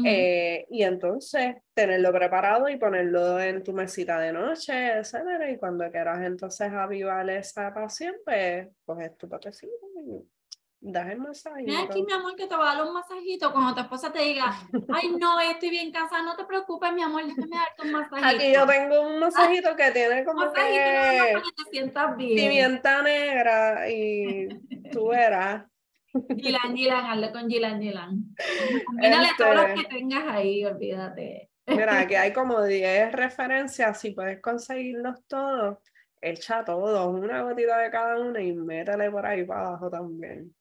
[0.06, 5.89] Eh, y entonces tenerlo preparado y ponerlo en tu mesita de noche, etcétera, y cuando
[5.89, 9.73] quieras entonces avivar esa pasión, pues coges tu patecito
[10.06, 10.23] y
[10.81, 11.63] das el masaje.
[11.63, 14.19] Mira aquí, mi amor, que te va a dar un masajito cuando tu esposa te
[14.19, 14.45] diga,
[14.93, 18.27] ay, no, estoy bien casada, no te preocupes, mi amor, déjame darte un masajito.
[18.27, 22.35] Aquí yo tengo un masajito que tiene como que, que te sientas bien.
[22.35, 24.47] pimienta negra y
[24.91, 25.65] tú verás.
[26.37, 28.35] Gilan, Gilan, hazlo con Gilan, Gilan.
[28.93, 31.49] Mírale todos los que tengas ahí, olvídate.
[31.67, 35.77] Mira, aquí hay como 10 referencias, si puedes conseguirlos todos,
[36.21, 40.53] echa todos, una gotita de cada uno y métele por ahí para abajo también.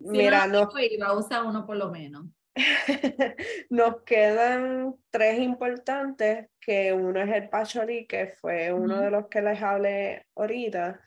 [0.00, 2.26] Mira, no, iba a usar uno por lo menos.
[3.70, 9.42] nos quedan tres importantes, que uno es el pacholí, que fue uno de los que
[9.42, 11.00] les hablé ahorita,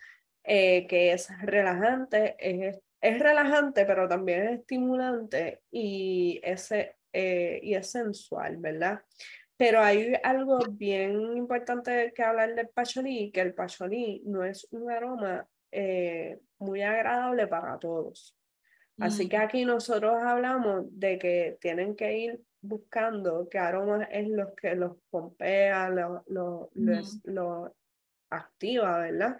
[0.43, 7.73] eh, que es relajante, es es relajante, pero también es estimulante y, ese, eh, y
[7.73, 9.01] es sensual, ¿verdad?
[9.57, 14.91] Pero hay algo bien importante que hablar del pacholí, que el pacholí no es un
[14.91, 18.35] aroma eh, muy agradable para todos.
[18.99, 24.53] Así que aquí nosotros hablamos de que tienen que ir buscando qué aromas es los
[24.53, 26.69] que los pompea, los lo,
[27.23, 27.75] lo,
[28.29, 29.37] activa, ¿verdad?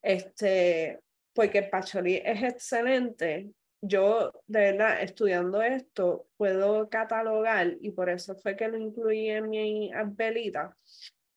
[0.00, 1.00] Este,
[1.32, 3.52] porque el pacholí es excelente.
[3.80, 9.48] Yo, de verdad, estudiando esto, puedo catalogar, y por eso fue que lo incluí en
[9.50, 10.76] mi velita,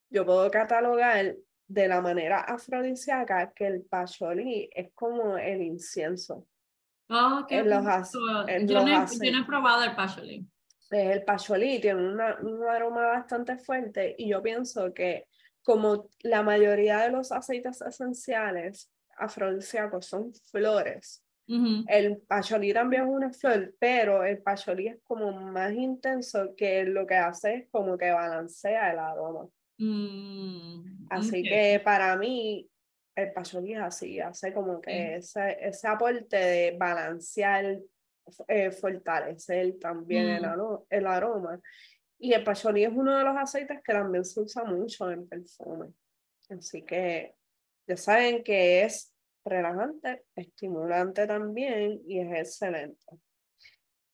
[0.09, 1.35] yo puedo catalogar
[1.67, 6.47] de la manera afrodisíaca que el pacholí es como el incienso.
[7.09, 10.47] Oh, qué yo, no, he probado el pacholí.
[10.89, 15.27] El pacholí tiene una, un aroma bastante fuerte y yo pienso que
[15.63, 21.21] como la mayoría de los aceites esenciales afrodisíacos son flores.
[21.47, 27.05] El pacholí también es una flor, pero el pacholí es como más intenso que lo
[27.05, 29.47] que hace es como que balancea el aroma.
[29.77, 32.67] Mm, así que para mí
[33.15, 37.79] el pacholí es así, hace como que ese, ese aporte de balancear,
[38.47, 40.83] eh, fortalecer también el, mm.
[40.89, 41.59] el aroma.
[42.19, 45.93] Y el pacholí es uno de los aceites que también se usa mucho en perfume.
[46.49, 47.35] Así que
[47.87, 49.13] ya saben que es
[49.45, 53.05] relajante, estimulante también y es excelente.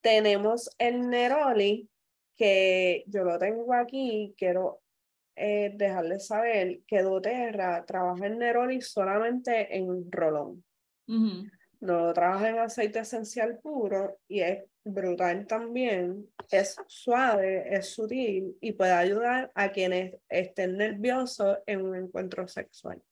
[0.00, 1.88] Tenemos el Neroli,
[2.36, 4.81] que yo lo tengo aquí, quiero
[5.36, 10.64] eh, dejarles saber que doTERRA trabaja en Neroli solamente en rolón.
[11.80, 16.28] No trabaja en aceite esencial puro y es brutal también.
[16.50, 23.02] Es suave, es sutil y puede ayudar a quienes estén nerviosos en un encuentro sexual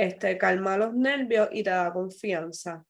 [0.00, 2.82] este, calma los nervios y te da confianza.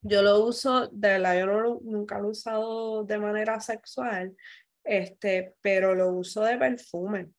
[0.00, 4.34] Yo lo uso, de verdad, yo nunca lo he usado de manera sexual,
[4.82, 7.30] este, pero lo uso de perfume.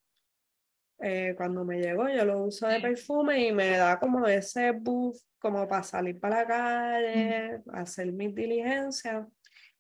[1.00, 5.22] Eh, cuando me llegó, yo lo uso de perfume y me da como ese buff,
[5.40, 9.28] como para salir para la calle, hacer mis diligencias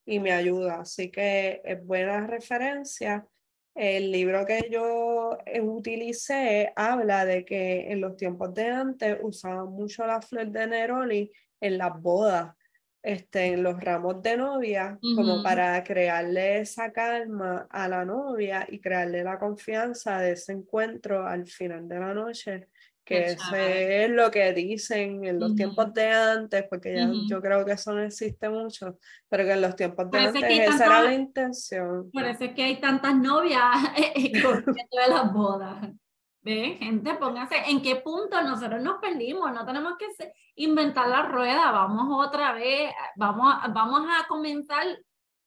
[0.06, 0.82] y me ayuda.
[0.82, 3.28] Así que es buena referencia.
[3.74, 9.70] El libro que yo eh, utilicé habla de que en los tiempos de antes usaban
[9.70, 12.56] mucho la flor de Neroli en las bodas,
[13.02, 18.80] este, en los ramos de novia, como para crearle esa calma a la novia y
[18.80, 22.68] crearle la confianza de ese encuentro al final de la noche
[23.08, 27.64] que ese es lo que dicen en los tiempos de antes, porque ya yo creo
[27.64, 31.14] que eso no existe mucho, pero que en los tiempos de antes esa era la
[31.14, 32.12] intención.
[32.12, 33.64] Por eso es que hay tantas novias
[34.16, 35.90] de las bodas.
[36.48, 36.78] ¿Ve?
[36.80, 40.06] Gente, póngase en qué punto nosotros nos perdimos, no tenemos que
[40.56, 44.86] inventar la rueda, vamos otra vez, vamos, vamos a comenzar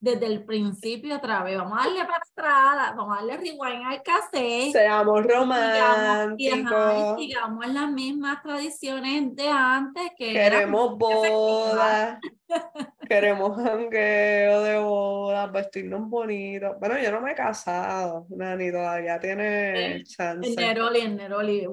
[0.00, 1.58] desde el principio otra vez.
[1.58, 4.72] Vamos a darle para atrás, vamos a darle rewind al cassette.
[4.72, 7.18] Seamos románticos.
[7.18, 10.10] Y, sigamos en las mismas tradiciones de antes.
[10.16, 12.18] Que Queremos bodas.
[13.08, 16.78] Queremos jangueo de bodas, vestirnos bonitos.
[16.80, 20.48] Bueno, yo no me he casado, Nani, todavía tiene chance.
[20.48, 21.66] En Neroli, en Neroli.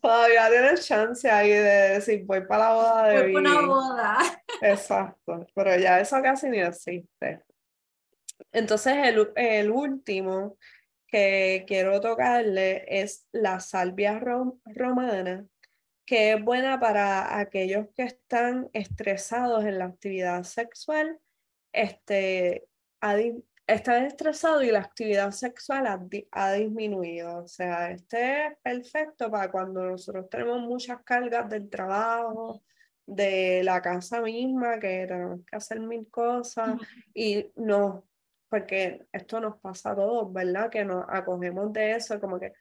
[0.00, 4.18] Todavía tienes chance ahí de decir, voy para la boda de Voy para una boda.
[4.62, 7.42] Exacto, pero ya eso casi ni existe.
[8.52, 10.56] Entonces, el, el último
[11.06, 15.46] que quiero tocarle es la salvia romana,
[16.04, 21.18] que es buena para aquellos que están estresados en la actividad sexual,
[21.72, 22.66] este,
[23.66, 25.86] está estresado y la actividad sexual
[26.30, 27.38] ha, disminuido.
[27.38, 32.62] O sea, este es perfecto para cuando nosotros tenemos muchas cargas del trabajo,
[33.04, 36.76] de la casa misma, que tenemos que hacer mil cosas
[37.14, 38.04] y no,
[38.48, 40.70] porque esto nos pasa a todos, ¿verdad?
[40.70, 42.52] Que nos acogemos de eso, como que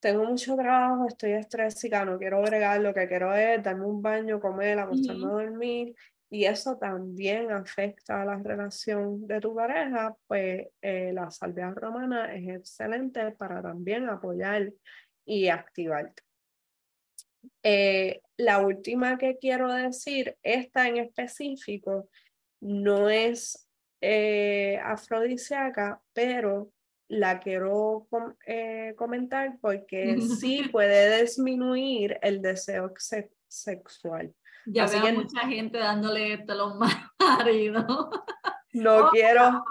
[0.00, 4.40] tengo mucho trabajo, estoy estresada, no quiero bregar, lo que quiero es darme un baño,
[4.40, 5.94] comer, acostarme a dormir
[6.30, 12.34] y eso también afecta a la relación de tu pareja, pues eh, la salvia romana
[12.34, 14.72] es excelente para también apoyar
[15.24, 16.22] y activarte.
[17.62, 22.08] Eh, la última que quiero decir, esta en específico,
[22.60, 23.68] no es
[24.00, 26.72] eh, afrodisíaca, pero
[27.08, 28.08] la quiero
[28.96, 32.92] comentar porque sí puede disminuir el deseo
[33.46, 34.34] sexual.
[34.66, 36.76] Ya veo mucha gente dándole los
[37.18, 37.84] maridos.
[38.72, 39.64] No quiero,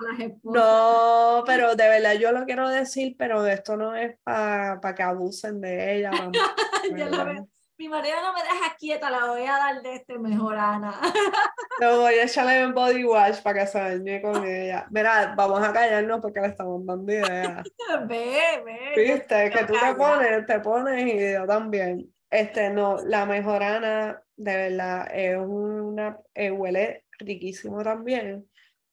[0.43, 5.59] no, pero de verdad yo lo quiero decir, pero esto no es para que abusen
[5.59, 6.11] de ella.
[7.75, 10.93] Mi marido no me deja quieta, la voy a dar de este mejor, Ana.
[11.81, 14.85] No, voy a echarle un body wash para que se bañe con ella.
[14.91, 17.63] Mira, vamos a callarnos porque le estamos dando ideas.
[18.07, 18.93] Ve, ve.
[18.95, 22.13] Viste, que tú te pones, te pones y yo también.
[22.29, 28.49] Este, no, la mejorana, de verdad, es una, eh, huele riquísimo también,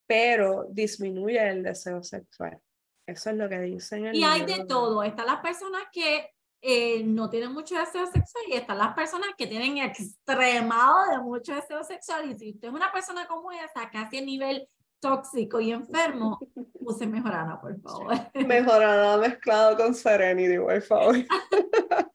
[0.07, 2.61] pero disminuye el deseo sexual.
[3.07, 4.07] Eso es lo que dicen.
[4.07, 5.03] En y hay de todo.
[5.03, 6.31] Están las personas que
[6.63, 11.55] eh, no tienen mucho deseo sexual y están las personas que tienen extremado de mucho
[11.55, 12.31] deseo sexual.
[12.31, 14.69] Y si usted es una persona como esa, casi a nivel
[15.01, 16.39] tóxico y enfermo,
[16.75, 18.15] use mejorana, por favor.
[18.47, 21.17] Mejorana mezclado con Serenity, por favor.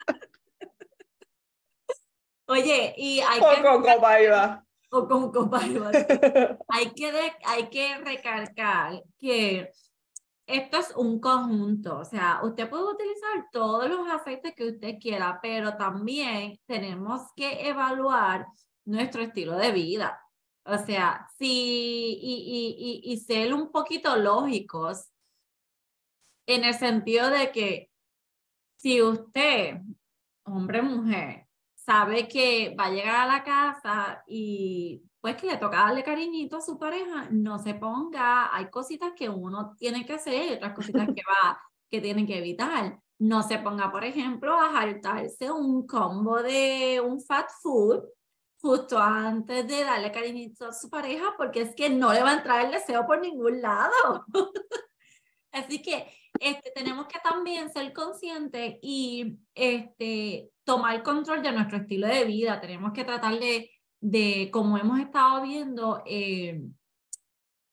[2.48, 3.62] Oye, y hay o que...
[3.62, 4.66] Con copaiba.
[4.92, 5.92] O con copaiba.
[6.68, 7.12] hay, que
[7.46, 9.72] hay que recalcar que
[10.48, 15.40] esto es un conjunto, o sea, usted puede utilizar todos los aceites que usted quiera,
[15.42, 18.46] pero también tenemos que evaluar
[18.86, 20.22] nuestro estilo de vida.
[20.66, 22.36] O sea, sí, y,
[22.78, 25.12] y, y, y ser un poquito lógicos
[26.48, 27.90] en el sentido de que
[28.76, 29.82] si usted,
[30.44, 31.45] hombre, mujer,
[31.86, 36.58] sabe que va a llegar a la casa y pues que le toca darle cariñito
[36.58, 40.74] a su pareja, no se ponga, hay cositas que uno tiene que hacer y otras
[40.74, 41.60] cositas que va,
[41.90, 43.00] que tiene que evitar.
[43.18, 48.04] No se ponga, por ejemplo, a saltarse un combo de un fat food
[48.60, 52.38] justo antes de darle cariñito a su pareja, porque es que no le va a
[52.38, 54.26] entrar el deseo por ningún lado.
[55.52, 56.08] Así que
[56.40, 62.60] este, tenemos que también ser conscientes y este, tomar control de nuestro estilo de vida.
[62.62, 66.62] Tenemos que tratar de, de como hemos estado viendo, eh,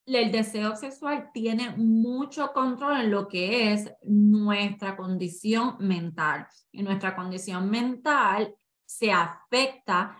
[0.06, 6.46] el deseo sexual tiene mucho control en lo que es nuestra condición mental.
[6.72, 8.54] Y nuestra condición mental
[8.84, 10.16] se afecta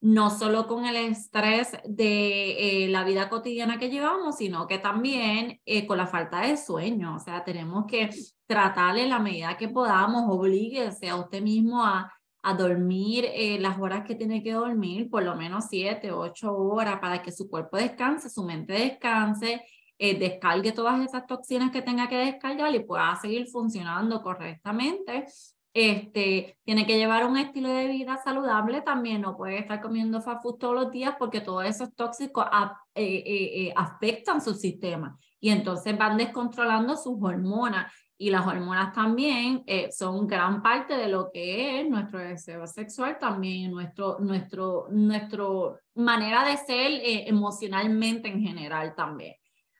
[0.00, 5.60] no solo con el estrés de eh, la vida cotidiana que llevamos, sino que también
[5.66, 7.16] eh, con la falta de sueño.
[7.16, 8.08] O sea, tenemos que
[8.46, 12.12] tratar en la medida que podamos, oblíguese a usted mismo a,
[12.56, 17.20] dormir eh, las horas que tiene que dormir, por lo menos siete, ocho horas, para
[17.20, 19.62] que su cuerpo descanse, su mente descanse,
[19.98, 25.26] descargue todas esas toxinas que tenga que descargar y pueda seguir funcionando correctamente
[25.72, 30.42] este, tiene que llevar un estilo de vida saludable también, no puede estar comiendo fast
[30.42, 32.46] food todos los días porque todos esos tóxicos
[32.94, 38.92] eh, eh, eh, afectan su sistema y entonces van descontrolando sus hormonas y las hormonas
[38.92, 45.78] también son gran parte de lo que es nuestro deseo sexual también, nuestro, nuestro, nuestro
[45.94, 49.36] manera de ser emocionalmente en general también.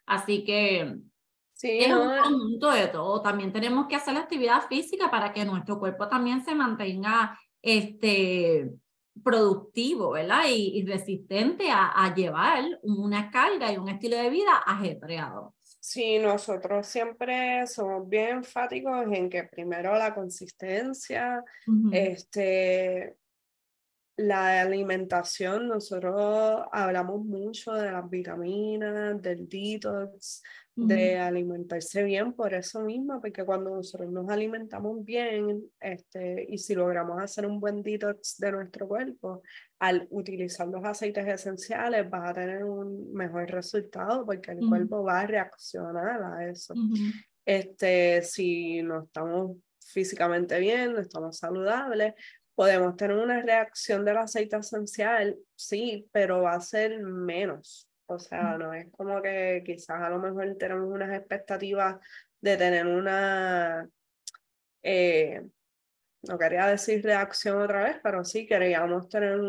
[0.06, 1.00] Así que
[1.62, 3.22] es un conjunto de todo.
[3.22, 8.70] También tenemos que hacer la actividad física para que nuestro cuerpo también se mantenga este,
[9.22, 10.44] productivo, ¿verdad?
[10.48, 15.54] Y, resistente a, a, llevar una carga y un estilo de vida ajetreado.
[15.80, 21.42] Sí, nosotros siempre somos bien enfáticos en que primero la consistencia,
[21.90, 23.16] este,
[24.20, 30.42] la alimentación, nosotros hablamos mucho de las vitaminas, del detox,
[30.74, 36.74] de alimentarse bien por eso mismo, porque cuando nosotros nos alimentamos bien, este, y si
[36.74, 39.42] logramos hacer un buen detox de nuestro cuerpo,
[39.78, 45.20] al utilizar los aceites esenciales vas a tener un mejor resultado porque el cuerpo va
[45.20, 46.74] a reaccionar a eso.
[47.44, 49.56] este, si no estamos
[49.92, 52.14] físicamente bien, no estamos saludables,
[52.60, 57.88] podemos tener una reacción del aceite esencial, sí, pero va a ser menos.
[58.04, 61.96] O sea, no es como que quizás a lo mejor tenemos unas expectativas
[62.38, 63.88] de tener una,
[64.82, 65.40] eh,
[66.20, 69.40] no quería decir reacción otra vez, pero sí queríamos tener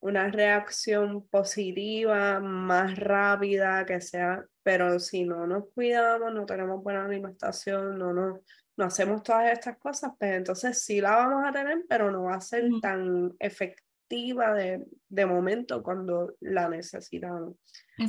[0.00, 7.04] una reacción positiva, más rápida, que sea, pero si no nos cuidamos, no tenemos buena
[7.04, 8.40] alimentación, no, no,
[8.80, 12.34] no hacemos todas estas cosas, pues entonces sí la vamos a tener, pero no va
[12.34, 17.54] a ser tan efectiva de, de momento cuando la necesitamos.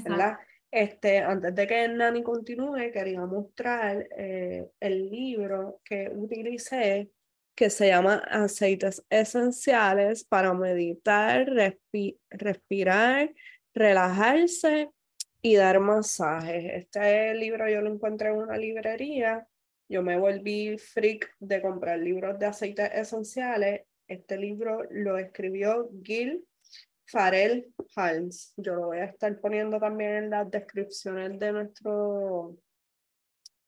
[0.03, 0.37] ¿verdad?
[0.71, 7.11] Este, antes de que Nani continúe, quería mostrar eh, el libro que utilicé
[7.53, 11.45] que se llama Aceites Esenciales para meditar,
[12.29, 13.33] respirar,
[13.73, 14.89] relajarse
[15.41, 16.85] y dar masajes.
[16.85, 19.45] Este libro yo lo encontré en una librería.
[19.91, 23.81] Yo me volví freak de comprar libros de aceites esenciales
[24.11, 26.45] este libro lo escribió Gil
[27.05, 28.53] Farel Hans.
[28.57, 32.57] Yo lo voy a estar poniendo también en las descripciones de nuestro,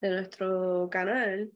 [0.02, 1.50] de nuestro canal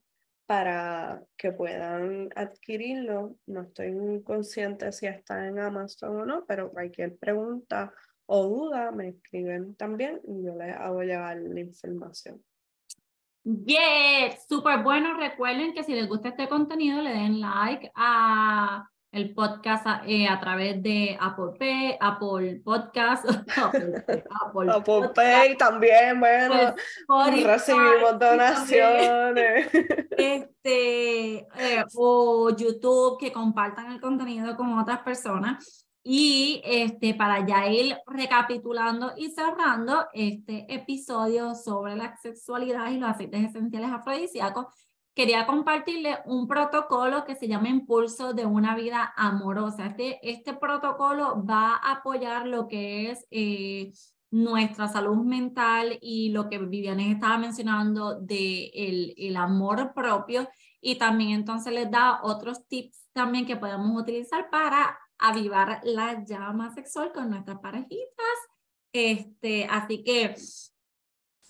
[0.46, 3.36] para que puedan adquirirlo.
[3.46, 7.94] No estoy muy consciente si está en Amazon o no, pero cualquier pregunta
[8.26, 12.42] o duda me escriben también y yo les hago llegar la información.
[13.66, 15.16] Yes, súper bueno.
[15.16, 20.28] Recuerden que si les gusta este contenido, le den like a el podcast a, eh,
[20.28, 23.26] a través de Apple Pay, Apple Podcast,
[23.56, 24.04] Apple,
[24.72, 26.76] Apple, Pay también, bueno,
[27.08, 29.68] pues, recibimos donaciones.
[30.18, 35.87] Este, eh, o YouTube, que compartan el contenido con otras personas.
[36.10, 43.10] Y este, para ya ir recapitulando y cerrando este episodio sobre la sexualidad y los
[43.10, 44.68] aceites esenciales afrodisíacos,
[45.14, 49.88] quería compartirle un protocolo que se llama Impulso de una vida amorosa.
[49.88, 53.92] Este, este protocolo va a apoyar lo que es eh,
[54.32, 60.48] nuestra salud mental y lo que Viviane estaba mencionando de el, el amor propio
[60.80, 66.74] y también entonces les da otros tips también que podemos utilizar para avivar la llama
[66.74, 68.38] sexual con nuestras parejitas.
[68.94, 70.36] Este, así que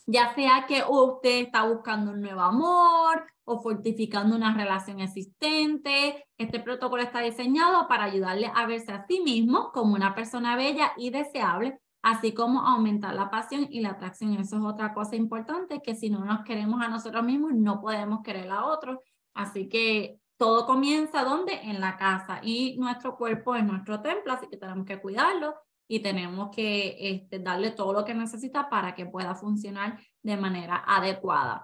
[0.07, 6.59] ya sea que usted está buscando un nuevo amor o fortificando una relación existente, este
[6.59, 11.09] protocolo está diseñado para ayudarle a verse a sí mismo como una persona bella y
[11.09, 14.33] deseable, así como aumentar la pasión y la atracción.
[14.33, 18.21] Eso es otra cosa importante, que si no nos queremos a nosotros mismos, no podemos
[18.23, 18.99] querer a otros.
[19.33, 21.53] Así que todo comienza ¿dónde?
[21.63, 25.55] En la casa y nuestro cuerpo es nuestro templo, así que tenemos que cuidarlo
[25.87, 30.83] y tenemos que este, darle todo lo que necesita para que pueda funcionar de manera
[30.85, 31.63] adecuada.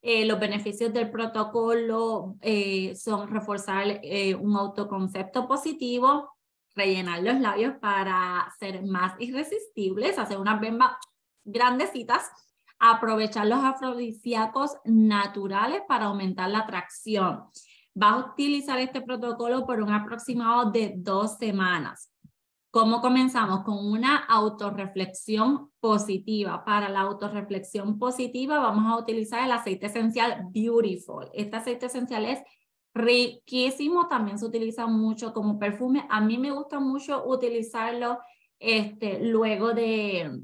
[0.00, 6.30] Eh, los beneficios del protocolo eh, son reforzar eh, un autoconcepto positivo,
[6.74, 10.92] rellenar los labios para ser más irresistibles, hacer unas bembas
[11.42, 12.30] grandecitas,
[12.78, 17.44] aprovechar los afrodisíacos naturales para aumentar la atracción
[18.00, 22.10] va a utilizar este protocolo por un aproximado de dos semanas.
[22.70, 23.62] ¿Cómo comenzamos?
[23.62, 26.64] Con una autorreflexión positiva.
[26.64, 31.30] Para la autorreflexión positiva vamos a utilizar el aceite esencial Beautiful.
[31.32, 32.40] Este aceite esencial es
[32.92, 36.04] riquísimo, también se utiliza mucho como perfume.
[36.10, 38.18] A mí me gusta mucho utilizarlo
[38.58, 40.40] este, luego de,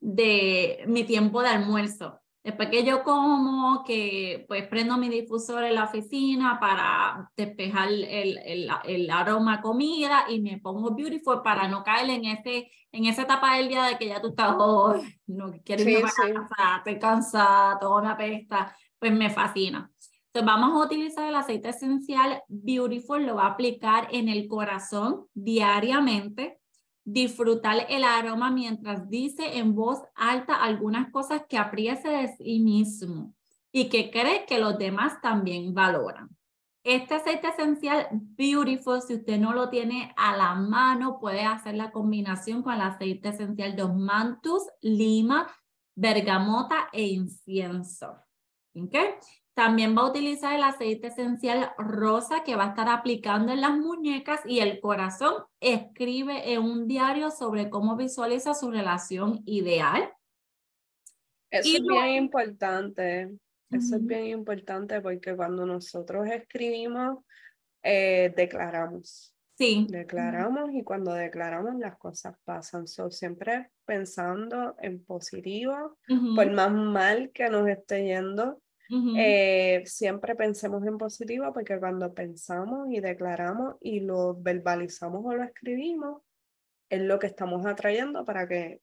[0.00, 2.20] de mi tiempo de almuerzo.
[2.44, 8.04] Después que yo como, que pues prendo mi difusor en la oficina para despejar el,
[8.04, 13.06] el, el aroma a comida y me pongo beautiful para no caer en, ese, en
[13.06, 14.94] esa etapa del día de que ya tú estás, oh,
[15.26, 19.90] no quiero irme sí, para casa, estoy cansada, todo me apesta, pues me fascina.
[20.26, 25.28] Entonces vamos a utilizar el aceite esencial Beautiful, lo va a aplicar en el corazón
[25.32, 26.58] diariamente
[27.04, 33.34] disfrutar el aroma mientras dice en voz alta algunas cosas que apriese de sí mismo
[33.70, 36.28] y que cree que los demás también valoran.
[36.82, 41.90] Este aceite esencial Beautiful, si usted no lo tiene a la mano, puede hacer la
[41.90, 45.46] combinación con el aceite esencial de mantus, lima,
[45.94, 48.16] bergamota e incienso.
[48.74, 49.14] ¿Okay?
[49.54, 53.76] También va a utilizar el aceite esencial rosa que va a estar aplicando en las
[53.76, 55.44] muñecas y el corazón.
[55.60, 60.12] Escribe en un diario sobre cómo visualiza su relación ideal.
[61.50, 63.30] Eso es bien importante.
[63.70, 67.24] Eso es bien importante porque cuando nosotros escribimos,
[67.82, 69.34] eh, declaramos.
[69.56, 69.86] Sí.
[69.88, 72.88] Declaramos y cuando declaramos las cosas pasan.
[72.88, 75.96] So, siempre pensando en positivo,
[76.34, 78.60] por más mal que nos esté yendo,
[79.16, 85.42] eh, siempre pensemos en positivo porque cuando pensamos y declaramos y lo verbalizamos o lo
[85.42, 86.22] escribimos,
[86.88, 88.80] es lo que estamos atrayendo para que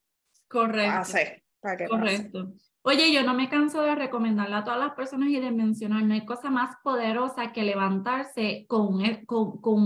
[0.48, 1.18] Correcto.
[1.60, 2.54] para que Correcto.
[2.84, 6.16] Oye, yo no me canso de recomendarle a todas las personas y de mencionar, no
[6.16, 9.80] hay cosa más poderosa que levantarse con, con, con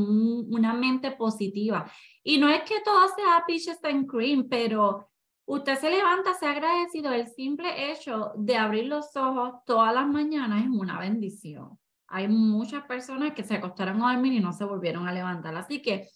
[0.54, 1.92] una mente positiva.
[2.24, 5.10] Y no es que todo sea peaches and cream, pero
[5.46, 7.14] usted se levanta, se ha agradecido.
[7.14, 11.80] El simple hecho de abrir los ojos todas las mañanas es una bendición.
[12.08, 15.56] Hay muchas personas que se acostaron a dormir y no se volvieron a levantar.
[15.56, 16.10] Así que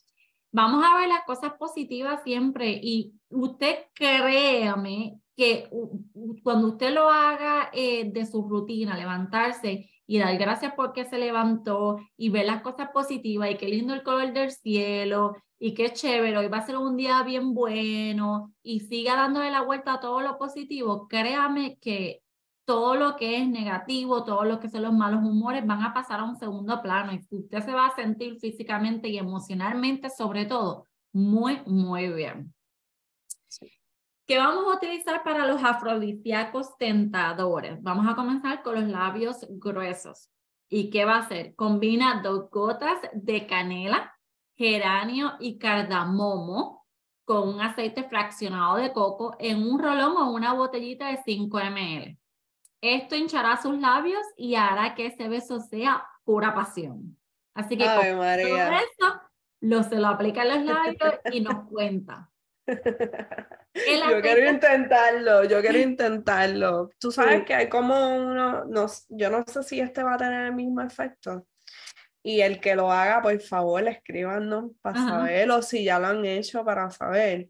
[0.52, 5.70] vamos a ver las cosas positivas siempre y usted créame que
[6.44, 11.98] cuando usted lo haga eh, de su rutina, levantarse y dar gracias porque se levantó
[12.18, 16.38] y ver las cosas positivas y qué lindo el color del cielo y qué chévere,
[16.38, 20.22] hoy va a ser un día bien bueno y siga dándole la vuelta a todo
[20.22, 22.24] lo positivo, créame que
[22.64, 26.22] todo lo que es negativo, todo lo que son los malos humores van a pasar
[26.22, 30.86] a un segundo plano y usted se va a sentir físicamente y emocionalmente, sobre todo,
[31.12, 32.54] muy, muy bien.
[34.26, 37.82] ¿Qué vamos a utilizar para los afrodisíacos tentadores?
[37.82, 40.30] Vamos a comenzar con los labios gruesos.
[40.70, 41.56] ¿Y qué va a hacer?
[41.56, 44.14] Combina dos gotas de canela
[44.60, 46.86] geranio y cardamomo
[47.24, 52.18] con un aceite fraccionado de coco en un rolón o una botellita de 5 ml.
[52.82, 57.18] Esto hinchará sus labios y hará que ese beso sea pura pasión.
[57.54, 58.80] Así que Ay, María.
[58.80, 59.22] esto
[59.62, 62.30] lo se lo aplica en los labios y nos cuenta.
[62.68, 66.90] yo quiero intentarlo, yo quiero intentarlo.
[67.00, 70.48] Tú sabes que hay como uno, no, yo no sé si este va a tener
[70.48, 71.48] el mismo efecto,
[72.24, 76.26] y el que lo haga, por favor, escríbanos para saber o si ya lo han
[76.26, 77.50] hecho para saber.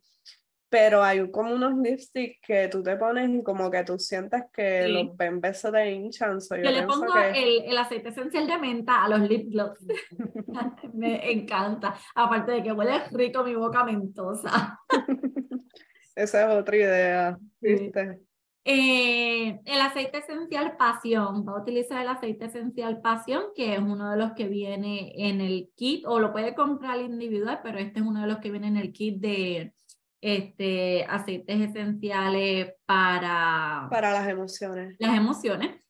[0.69, 4.87] Pero hay como unos lipsticks que tú te pones y como que tú sientes que
[4.87, 6.37] los bembes se te hinchan.
[6.39, 9.79] yo, le pongo el, el, aceite esencial de menta a los lip gloss.
[10.93, 11.95] Me encanta.
[12.13, 14.79] Aparte de que huele rico mi boca mentosa.
[16.15, 18.19] Esa es otra idea, ¿viste?
[18.65, 24.11] Eh, el aceite esencial pasión, va a utilizar el aceite esencial pasión, que es uno
[24.11, 28.05] de los que viene en el kit, o lo puede comprar individual, pero este es
[28.05, 29.73] uno de los que viene en el kit de
[30.21, 33.87] este, aceites esenciales para...
[33.89, 34.95] Para las emociones.
[34.99, 35.81] Las emociones.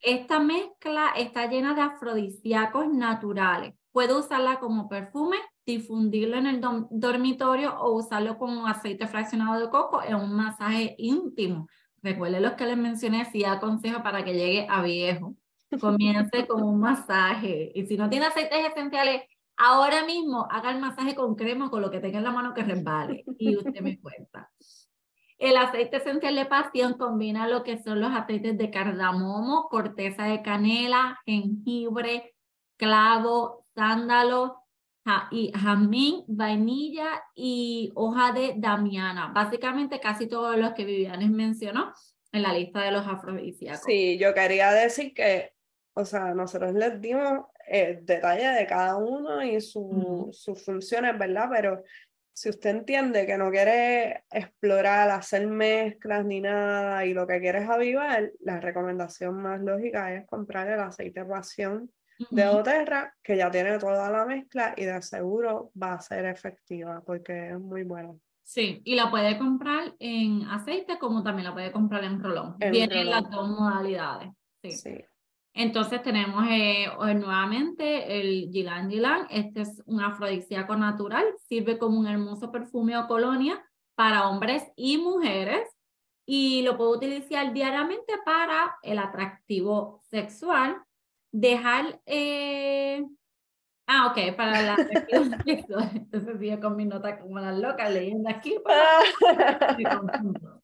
[0.00, 3.74] Esta mezcla está llena de afrodisíacos naturales.
[3.90, 6.60] Puede usarla como perfume, difundirlo en el
[6.90, 11.68] dormitorio o usarlo como aceite fraccionado de coco en un masaje íntimo
[12.02, 15.36] Recuerde los que les mencioné, sí aconsejo para que llegue a viejo.
[15.80, 17.70] Comience con un masaje.
[17.74, 19.22] Y si no tiene aceites esenciales,
[19.56, 22.64] ahora mismo haga el masaje con crema con lo que tenga en la mano que
[22.64, 23.24] resbale.
[23.38, 24.50] Y usted me cuenta.
[25.38, 30.42] El aceite esencial de pasión combina lo que son los aceites de cardamomo, corteza de
[30.42, 32.34] canela, jengibre,
[32.76, 34.61] clavo, sándalo,
[35.30, 39.32] y jamín, vainilla y hoja de damiana.
[39.34, 41.92] Básicamente casi todos los que Vivianes mencionó
[42.32, 43.82] en la lista de los afrodisíacos.
[43.84, 45.52] Sí, yo quería decir que,
[45.94, 51.18] o sea, nosotros les dimos el eh, detalle de cada uno y su, sus funciones,
[51.18, 51.48] ¿verdad?
[51.50, 51.82] Pero
[52.32, 57.58] si usted entiende que no quiere explorar, hacer mezclas ni nada y lo que quiere
[57.58, 61.90] es avivar, la recomendación más lógica es comprar el aceite de pasión
[62.30, 67.02] de Oterra, que ya tiene toda la mezcla y de seguro va a ser efectiva
[67.04, 68.14] porque es muy buena.
[68.42, 72.56] Sí, y la puede comprar en aceite como también la puede comprar en rolón.
[72.58, 74.30] Vienen las dos modalidades.
[74.62, 75.04] Sí.
[75.54, 79.26] Entonces tenemos eh, nuevamente el Gilan Gilan.
[79.30, 81.24] Este es un afrodisíaco natural.
[81.46, 83.62] Sirve como un hermoso perfume o colonia
[83.94, 85.68] para hombres y mujeres.
[86.24, 90.82] Y lo puedo utilizar diariamente para el atractivo sexual
[91.32, 93.04] dejar, eh...
[93.86, 94.76] ah, ok, para la
[95.94, 98.54] entonces sigo con mi nota como la loca leyendo aquí.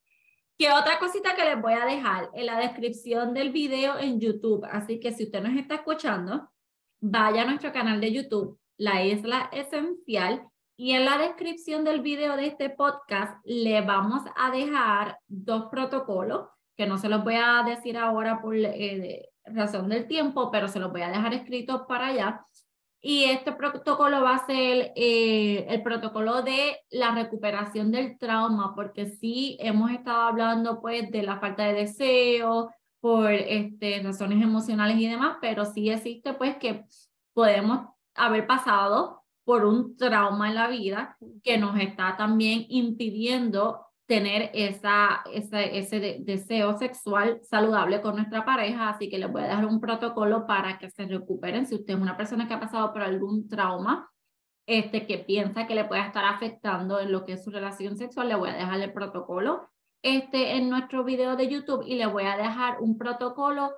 [0.58, 4.64] ¿Qué otra cosita que les voy a dejar en la descripción del video en YouTube?
[4.70, 6.50] Así que si usted nos está escuchando
[7.00, 12.36] vaya a nuestro canal de YouTube, La Isla Esencial, y en la descripción del video
[12.36, 17.64] de este podcast le vamos a dejar dos protocolos que no se los voy a
[17.66, 22.09] decir ahora por eh, razón del tiempo, pero se los voy a dejar escritos para
[22.09, 22.44] allá.
[23.01, 29.07] Y este protocolo va a ser eh, el protocolo de la recuperación del trauma, porque
[29.07, 32.70] sí hemos estado hablando pues de la falta de deseo,
[33.01, 36.84] por este, razones emocionales y demás, pero sí existe pues que
[37.32, 44.50] podemos haber pasado por un trauma en la vida que nos está también impidiendo tener
[44.54, 49.80] esa, ese deseo sexual saludable con nuestra pareja, así que les voy a dar un
[49.80, 51.66] protocolo para que se recuperen.
[51.66, 54.11] Si usted es una persona que ha pasado por algún trauma,
[54.66, 58.30] este, que piensa que le puede estar afectando en lo que es su relación sexual,
[58.30, 59.68] le voy a dejar el protocolo
[60.02, 63.72] este, en nuestro video de YouTube y le voy a dejar un protocolo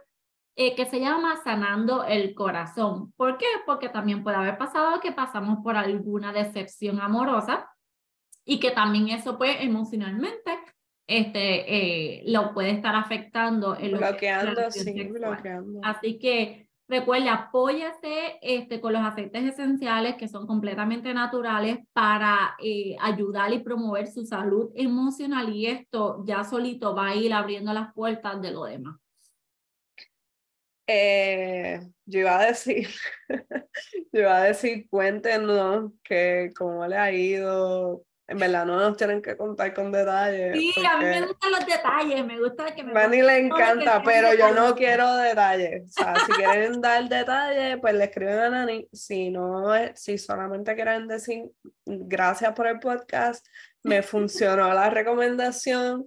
[0.54, 3.12] eh, que se llama Sanando el Corazón.
[3.16, 3.46] ¿Por qué?
[3.66, 7.68] Porque también puede haber pasado que pasamos por alguna decepción amorosa
[8.44, 10.58] y que también eso pues emocionalmente
[11.06, 13.76] este, eh, lo puede estar afectando.
[13.78, 15.80] En bloqueando, sí, bloqueando.
[15.82, 22.96] Así que Recuerde, apóyase este, con los aceites esenciales que son completamente naturales para eh,
[23.00, 27.94] ayudar y promover su salud emocional y esto ya solito va a ir abriendo las
[27.94, 28.96] puertas de lo demás.
[30.88, 32.88] Eh, yo iba a decir,
[34.12, 39.20] yo iba a decir, cuéntenos que cómo le ha ido en verdad no nos tienen
[39.20, 40.56] que contar con detalles.
[40.56, 42.92] Sí, a mí me gustan los detalles, me gusta que me...
[42.92, 45.82] Manny le encanta, pero yo no quiero detalles.
[45.88, 48.88] O sea, si quieren dar detalles, pues le escriben a Nani.
[48.92, 49.64] Si no,
[49.96, 51.50] si solamente quieren decir
[51.84, 53.44] gracias por el podcast,
[53.82, 56.06] me funcionó la recomendación,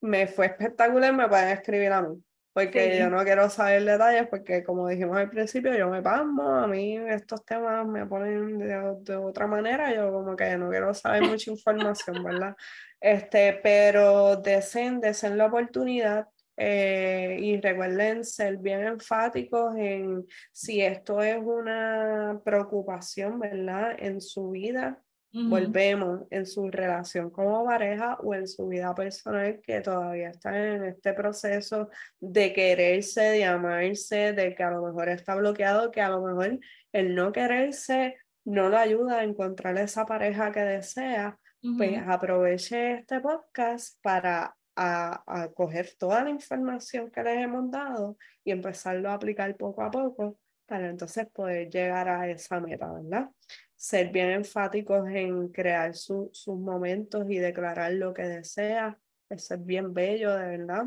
[0.00, 2.20] me fue espectacular, me pueden escribir a mí
[2.52, 6.66] porque yo no quiero saber detalles, porque como dijimos al principio, yo me pasmo, a
[6.66, 11.50] mí estos temas me ponen de, otra manera, yo como que no quiero saber mucha
[11.50, 12.54] información, ¿verdad?
[13.00, 21.22] Este, pero desen, desen la oportunidad eh, y recuerden ser bien enfáticos en si esto
[21.22, 23.96] es una preocupación, ¿verdad?
[23.98, 25.02] En su vida,
[25.32, 30.84] volvemos en su relación como pareja o en su vida personal que todavía está en
[30.84, 31.88] este proceso
[32.20, 36.58] de quererse, de amarse, de que a lo mejor está bloqueado, que a lo mejor
[36.92, 41.38] el no quererse no le ayuda a encontrar esa pareja que desea,
[41.78, 48.16] pues aproveche este podcast para a, a, coger toda la información que les hemos dado
[48.42, 50.38] y empezarlo a aplicar poco a poco
[50.72, 53.28] para entonces poder llegar a esa meta, ¿verdad?
[53.76, 58.96] ser bien enfáticos en crear sus momentos y declarar lo que desea.
[59.28, 60.84] Eso es bien bello, de verdad.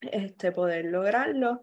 [0.00, 1.60] Este, poder lograrlo.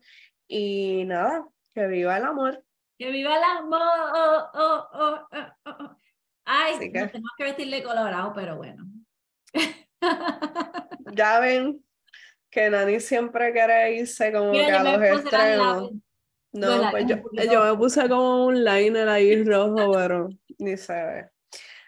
[0.47, 2.63] Y nada, que viva el amor.
[2.99, 3.81] Que viva el amor.
[4.13, 5.27] Oh, oh,
[5.63, 5.97] oh,
[6.45, 6.89] Ay, que...
[6.89, 8.85] tenemos que vestirle colorado, pero bueno.
[11.11, 11.83] ya ven
[12.51, 15.91] que Nani siempre quiere irse como que a los extremos.
[16.55, 17.17] No, pues yo,
[17.51, 21.29] yo, me puse como un liner ahí rojo, pero ni se ve.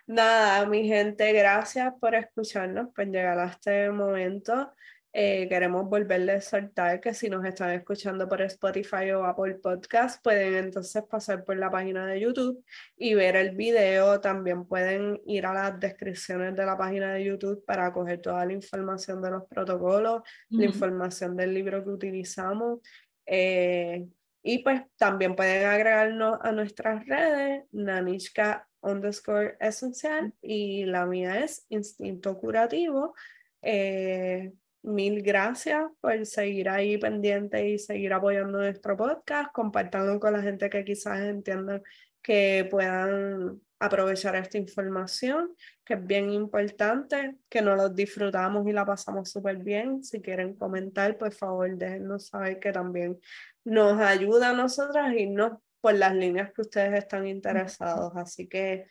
[0.05, 4.73] Nada, mi gente, gracias por escucharnos, por llegar a este momento.
[5.13, 10.21] Eh, queremos volverles a soltar que si nos están escuchando por Spotify o Apple Podcast,
[10.21, 12.63] pueden entonces pasar por la página de YouTube
[12.97, 14.19] y ver el video.
[14.19, 18.53] También pueden ir a las descripciones de la página de YouTube para coger toda la
[18.53, 22.79] información de los protocolos, la información del libro que utilizamos.
[23.25, 24.07] Eh,
[24.47, 31.65] y pues también pueden agregarnos a nuestras redes, Nanishka underscore esencial y la mía es
[31.67, 33.13] Instinto Curativo.
[33.61, 40.41] Eh, mil gracias por seguir ahí pendiente y seguir apoyando nuestro podcast, compartiendo con la
[40.41, 41.83] gente que quizás entiendan
[42.21, 45.55] que puedan aprovechar esta información,
[45.85, 50.03] que es bien importante, que nos lo disfrutamos y la pasamos súper bien.
[50.03, 53.19] Si quieren comentar, por favor, déjenos saber que también
[53.63, 58.11] nos ayuda a nosotras y no por las líneas que ustedes están interesados.
[58.15, 58.87] Así que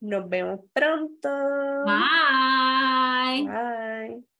[0.00, 1.28] nos vemos pronto.
[1.84, 3.46] Bye.
[3.46, 4.37] Bye.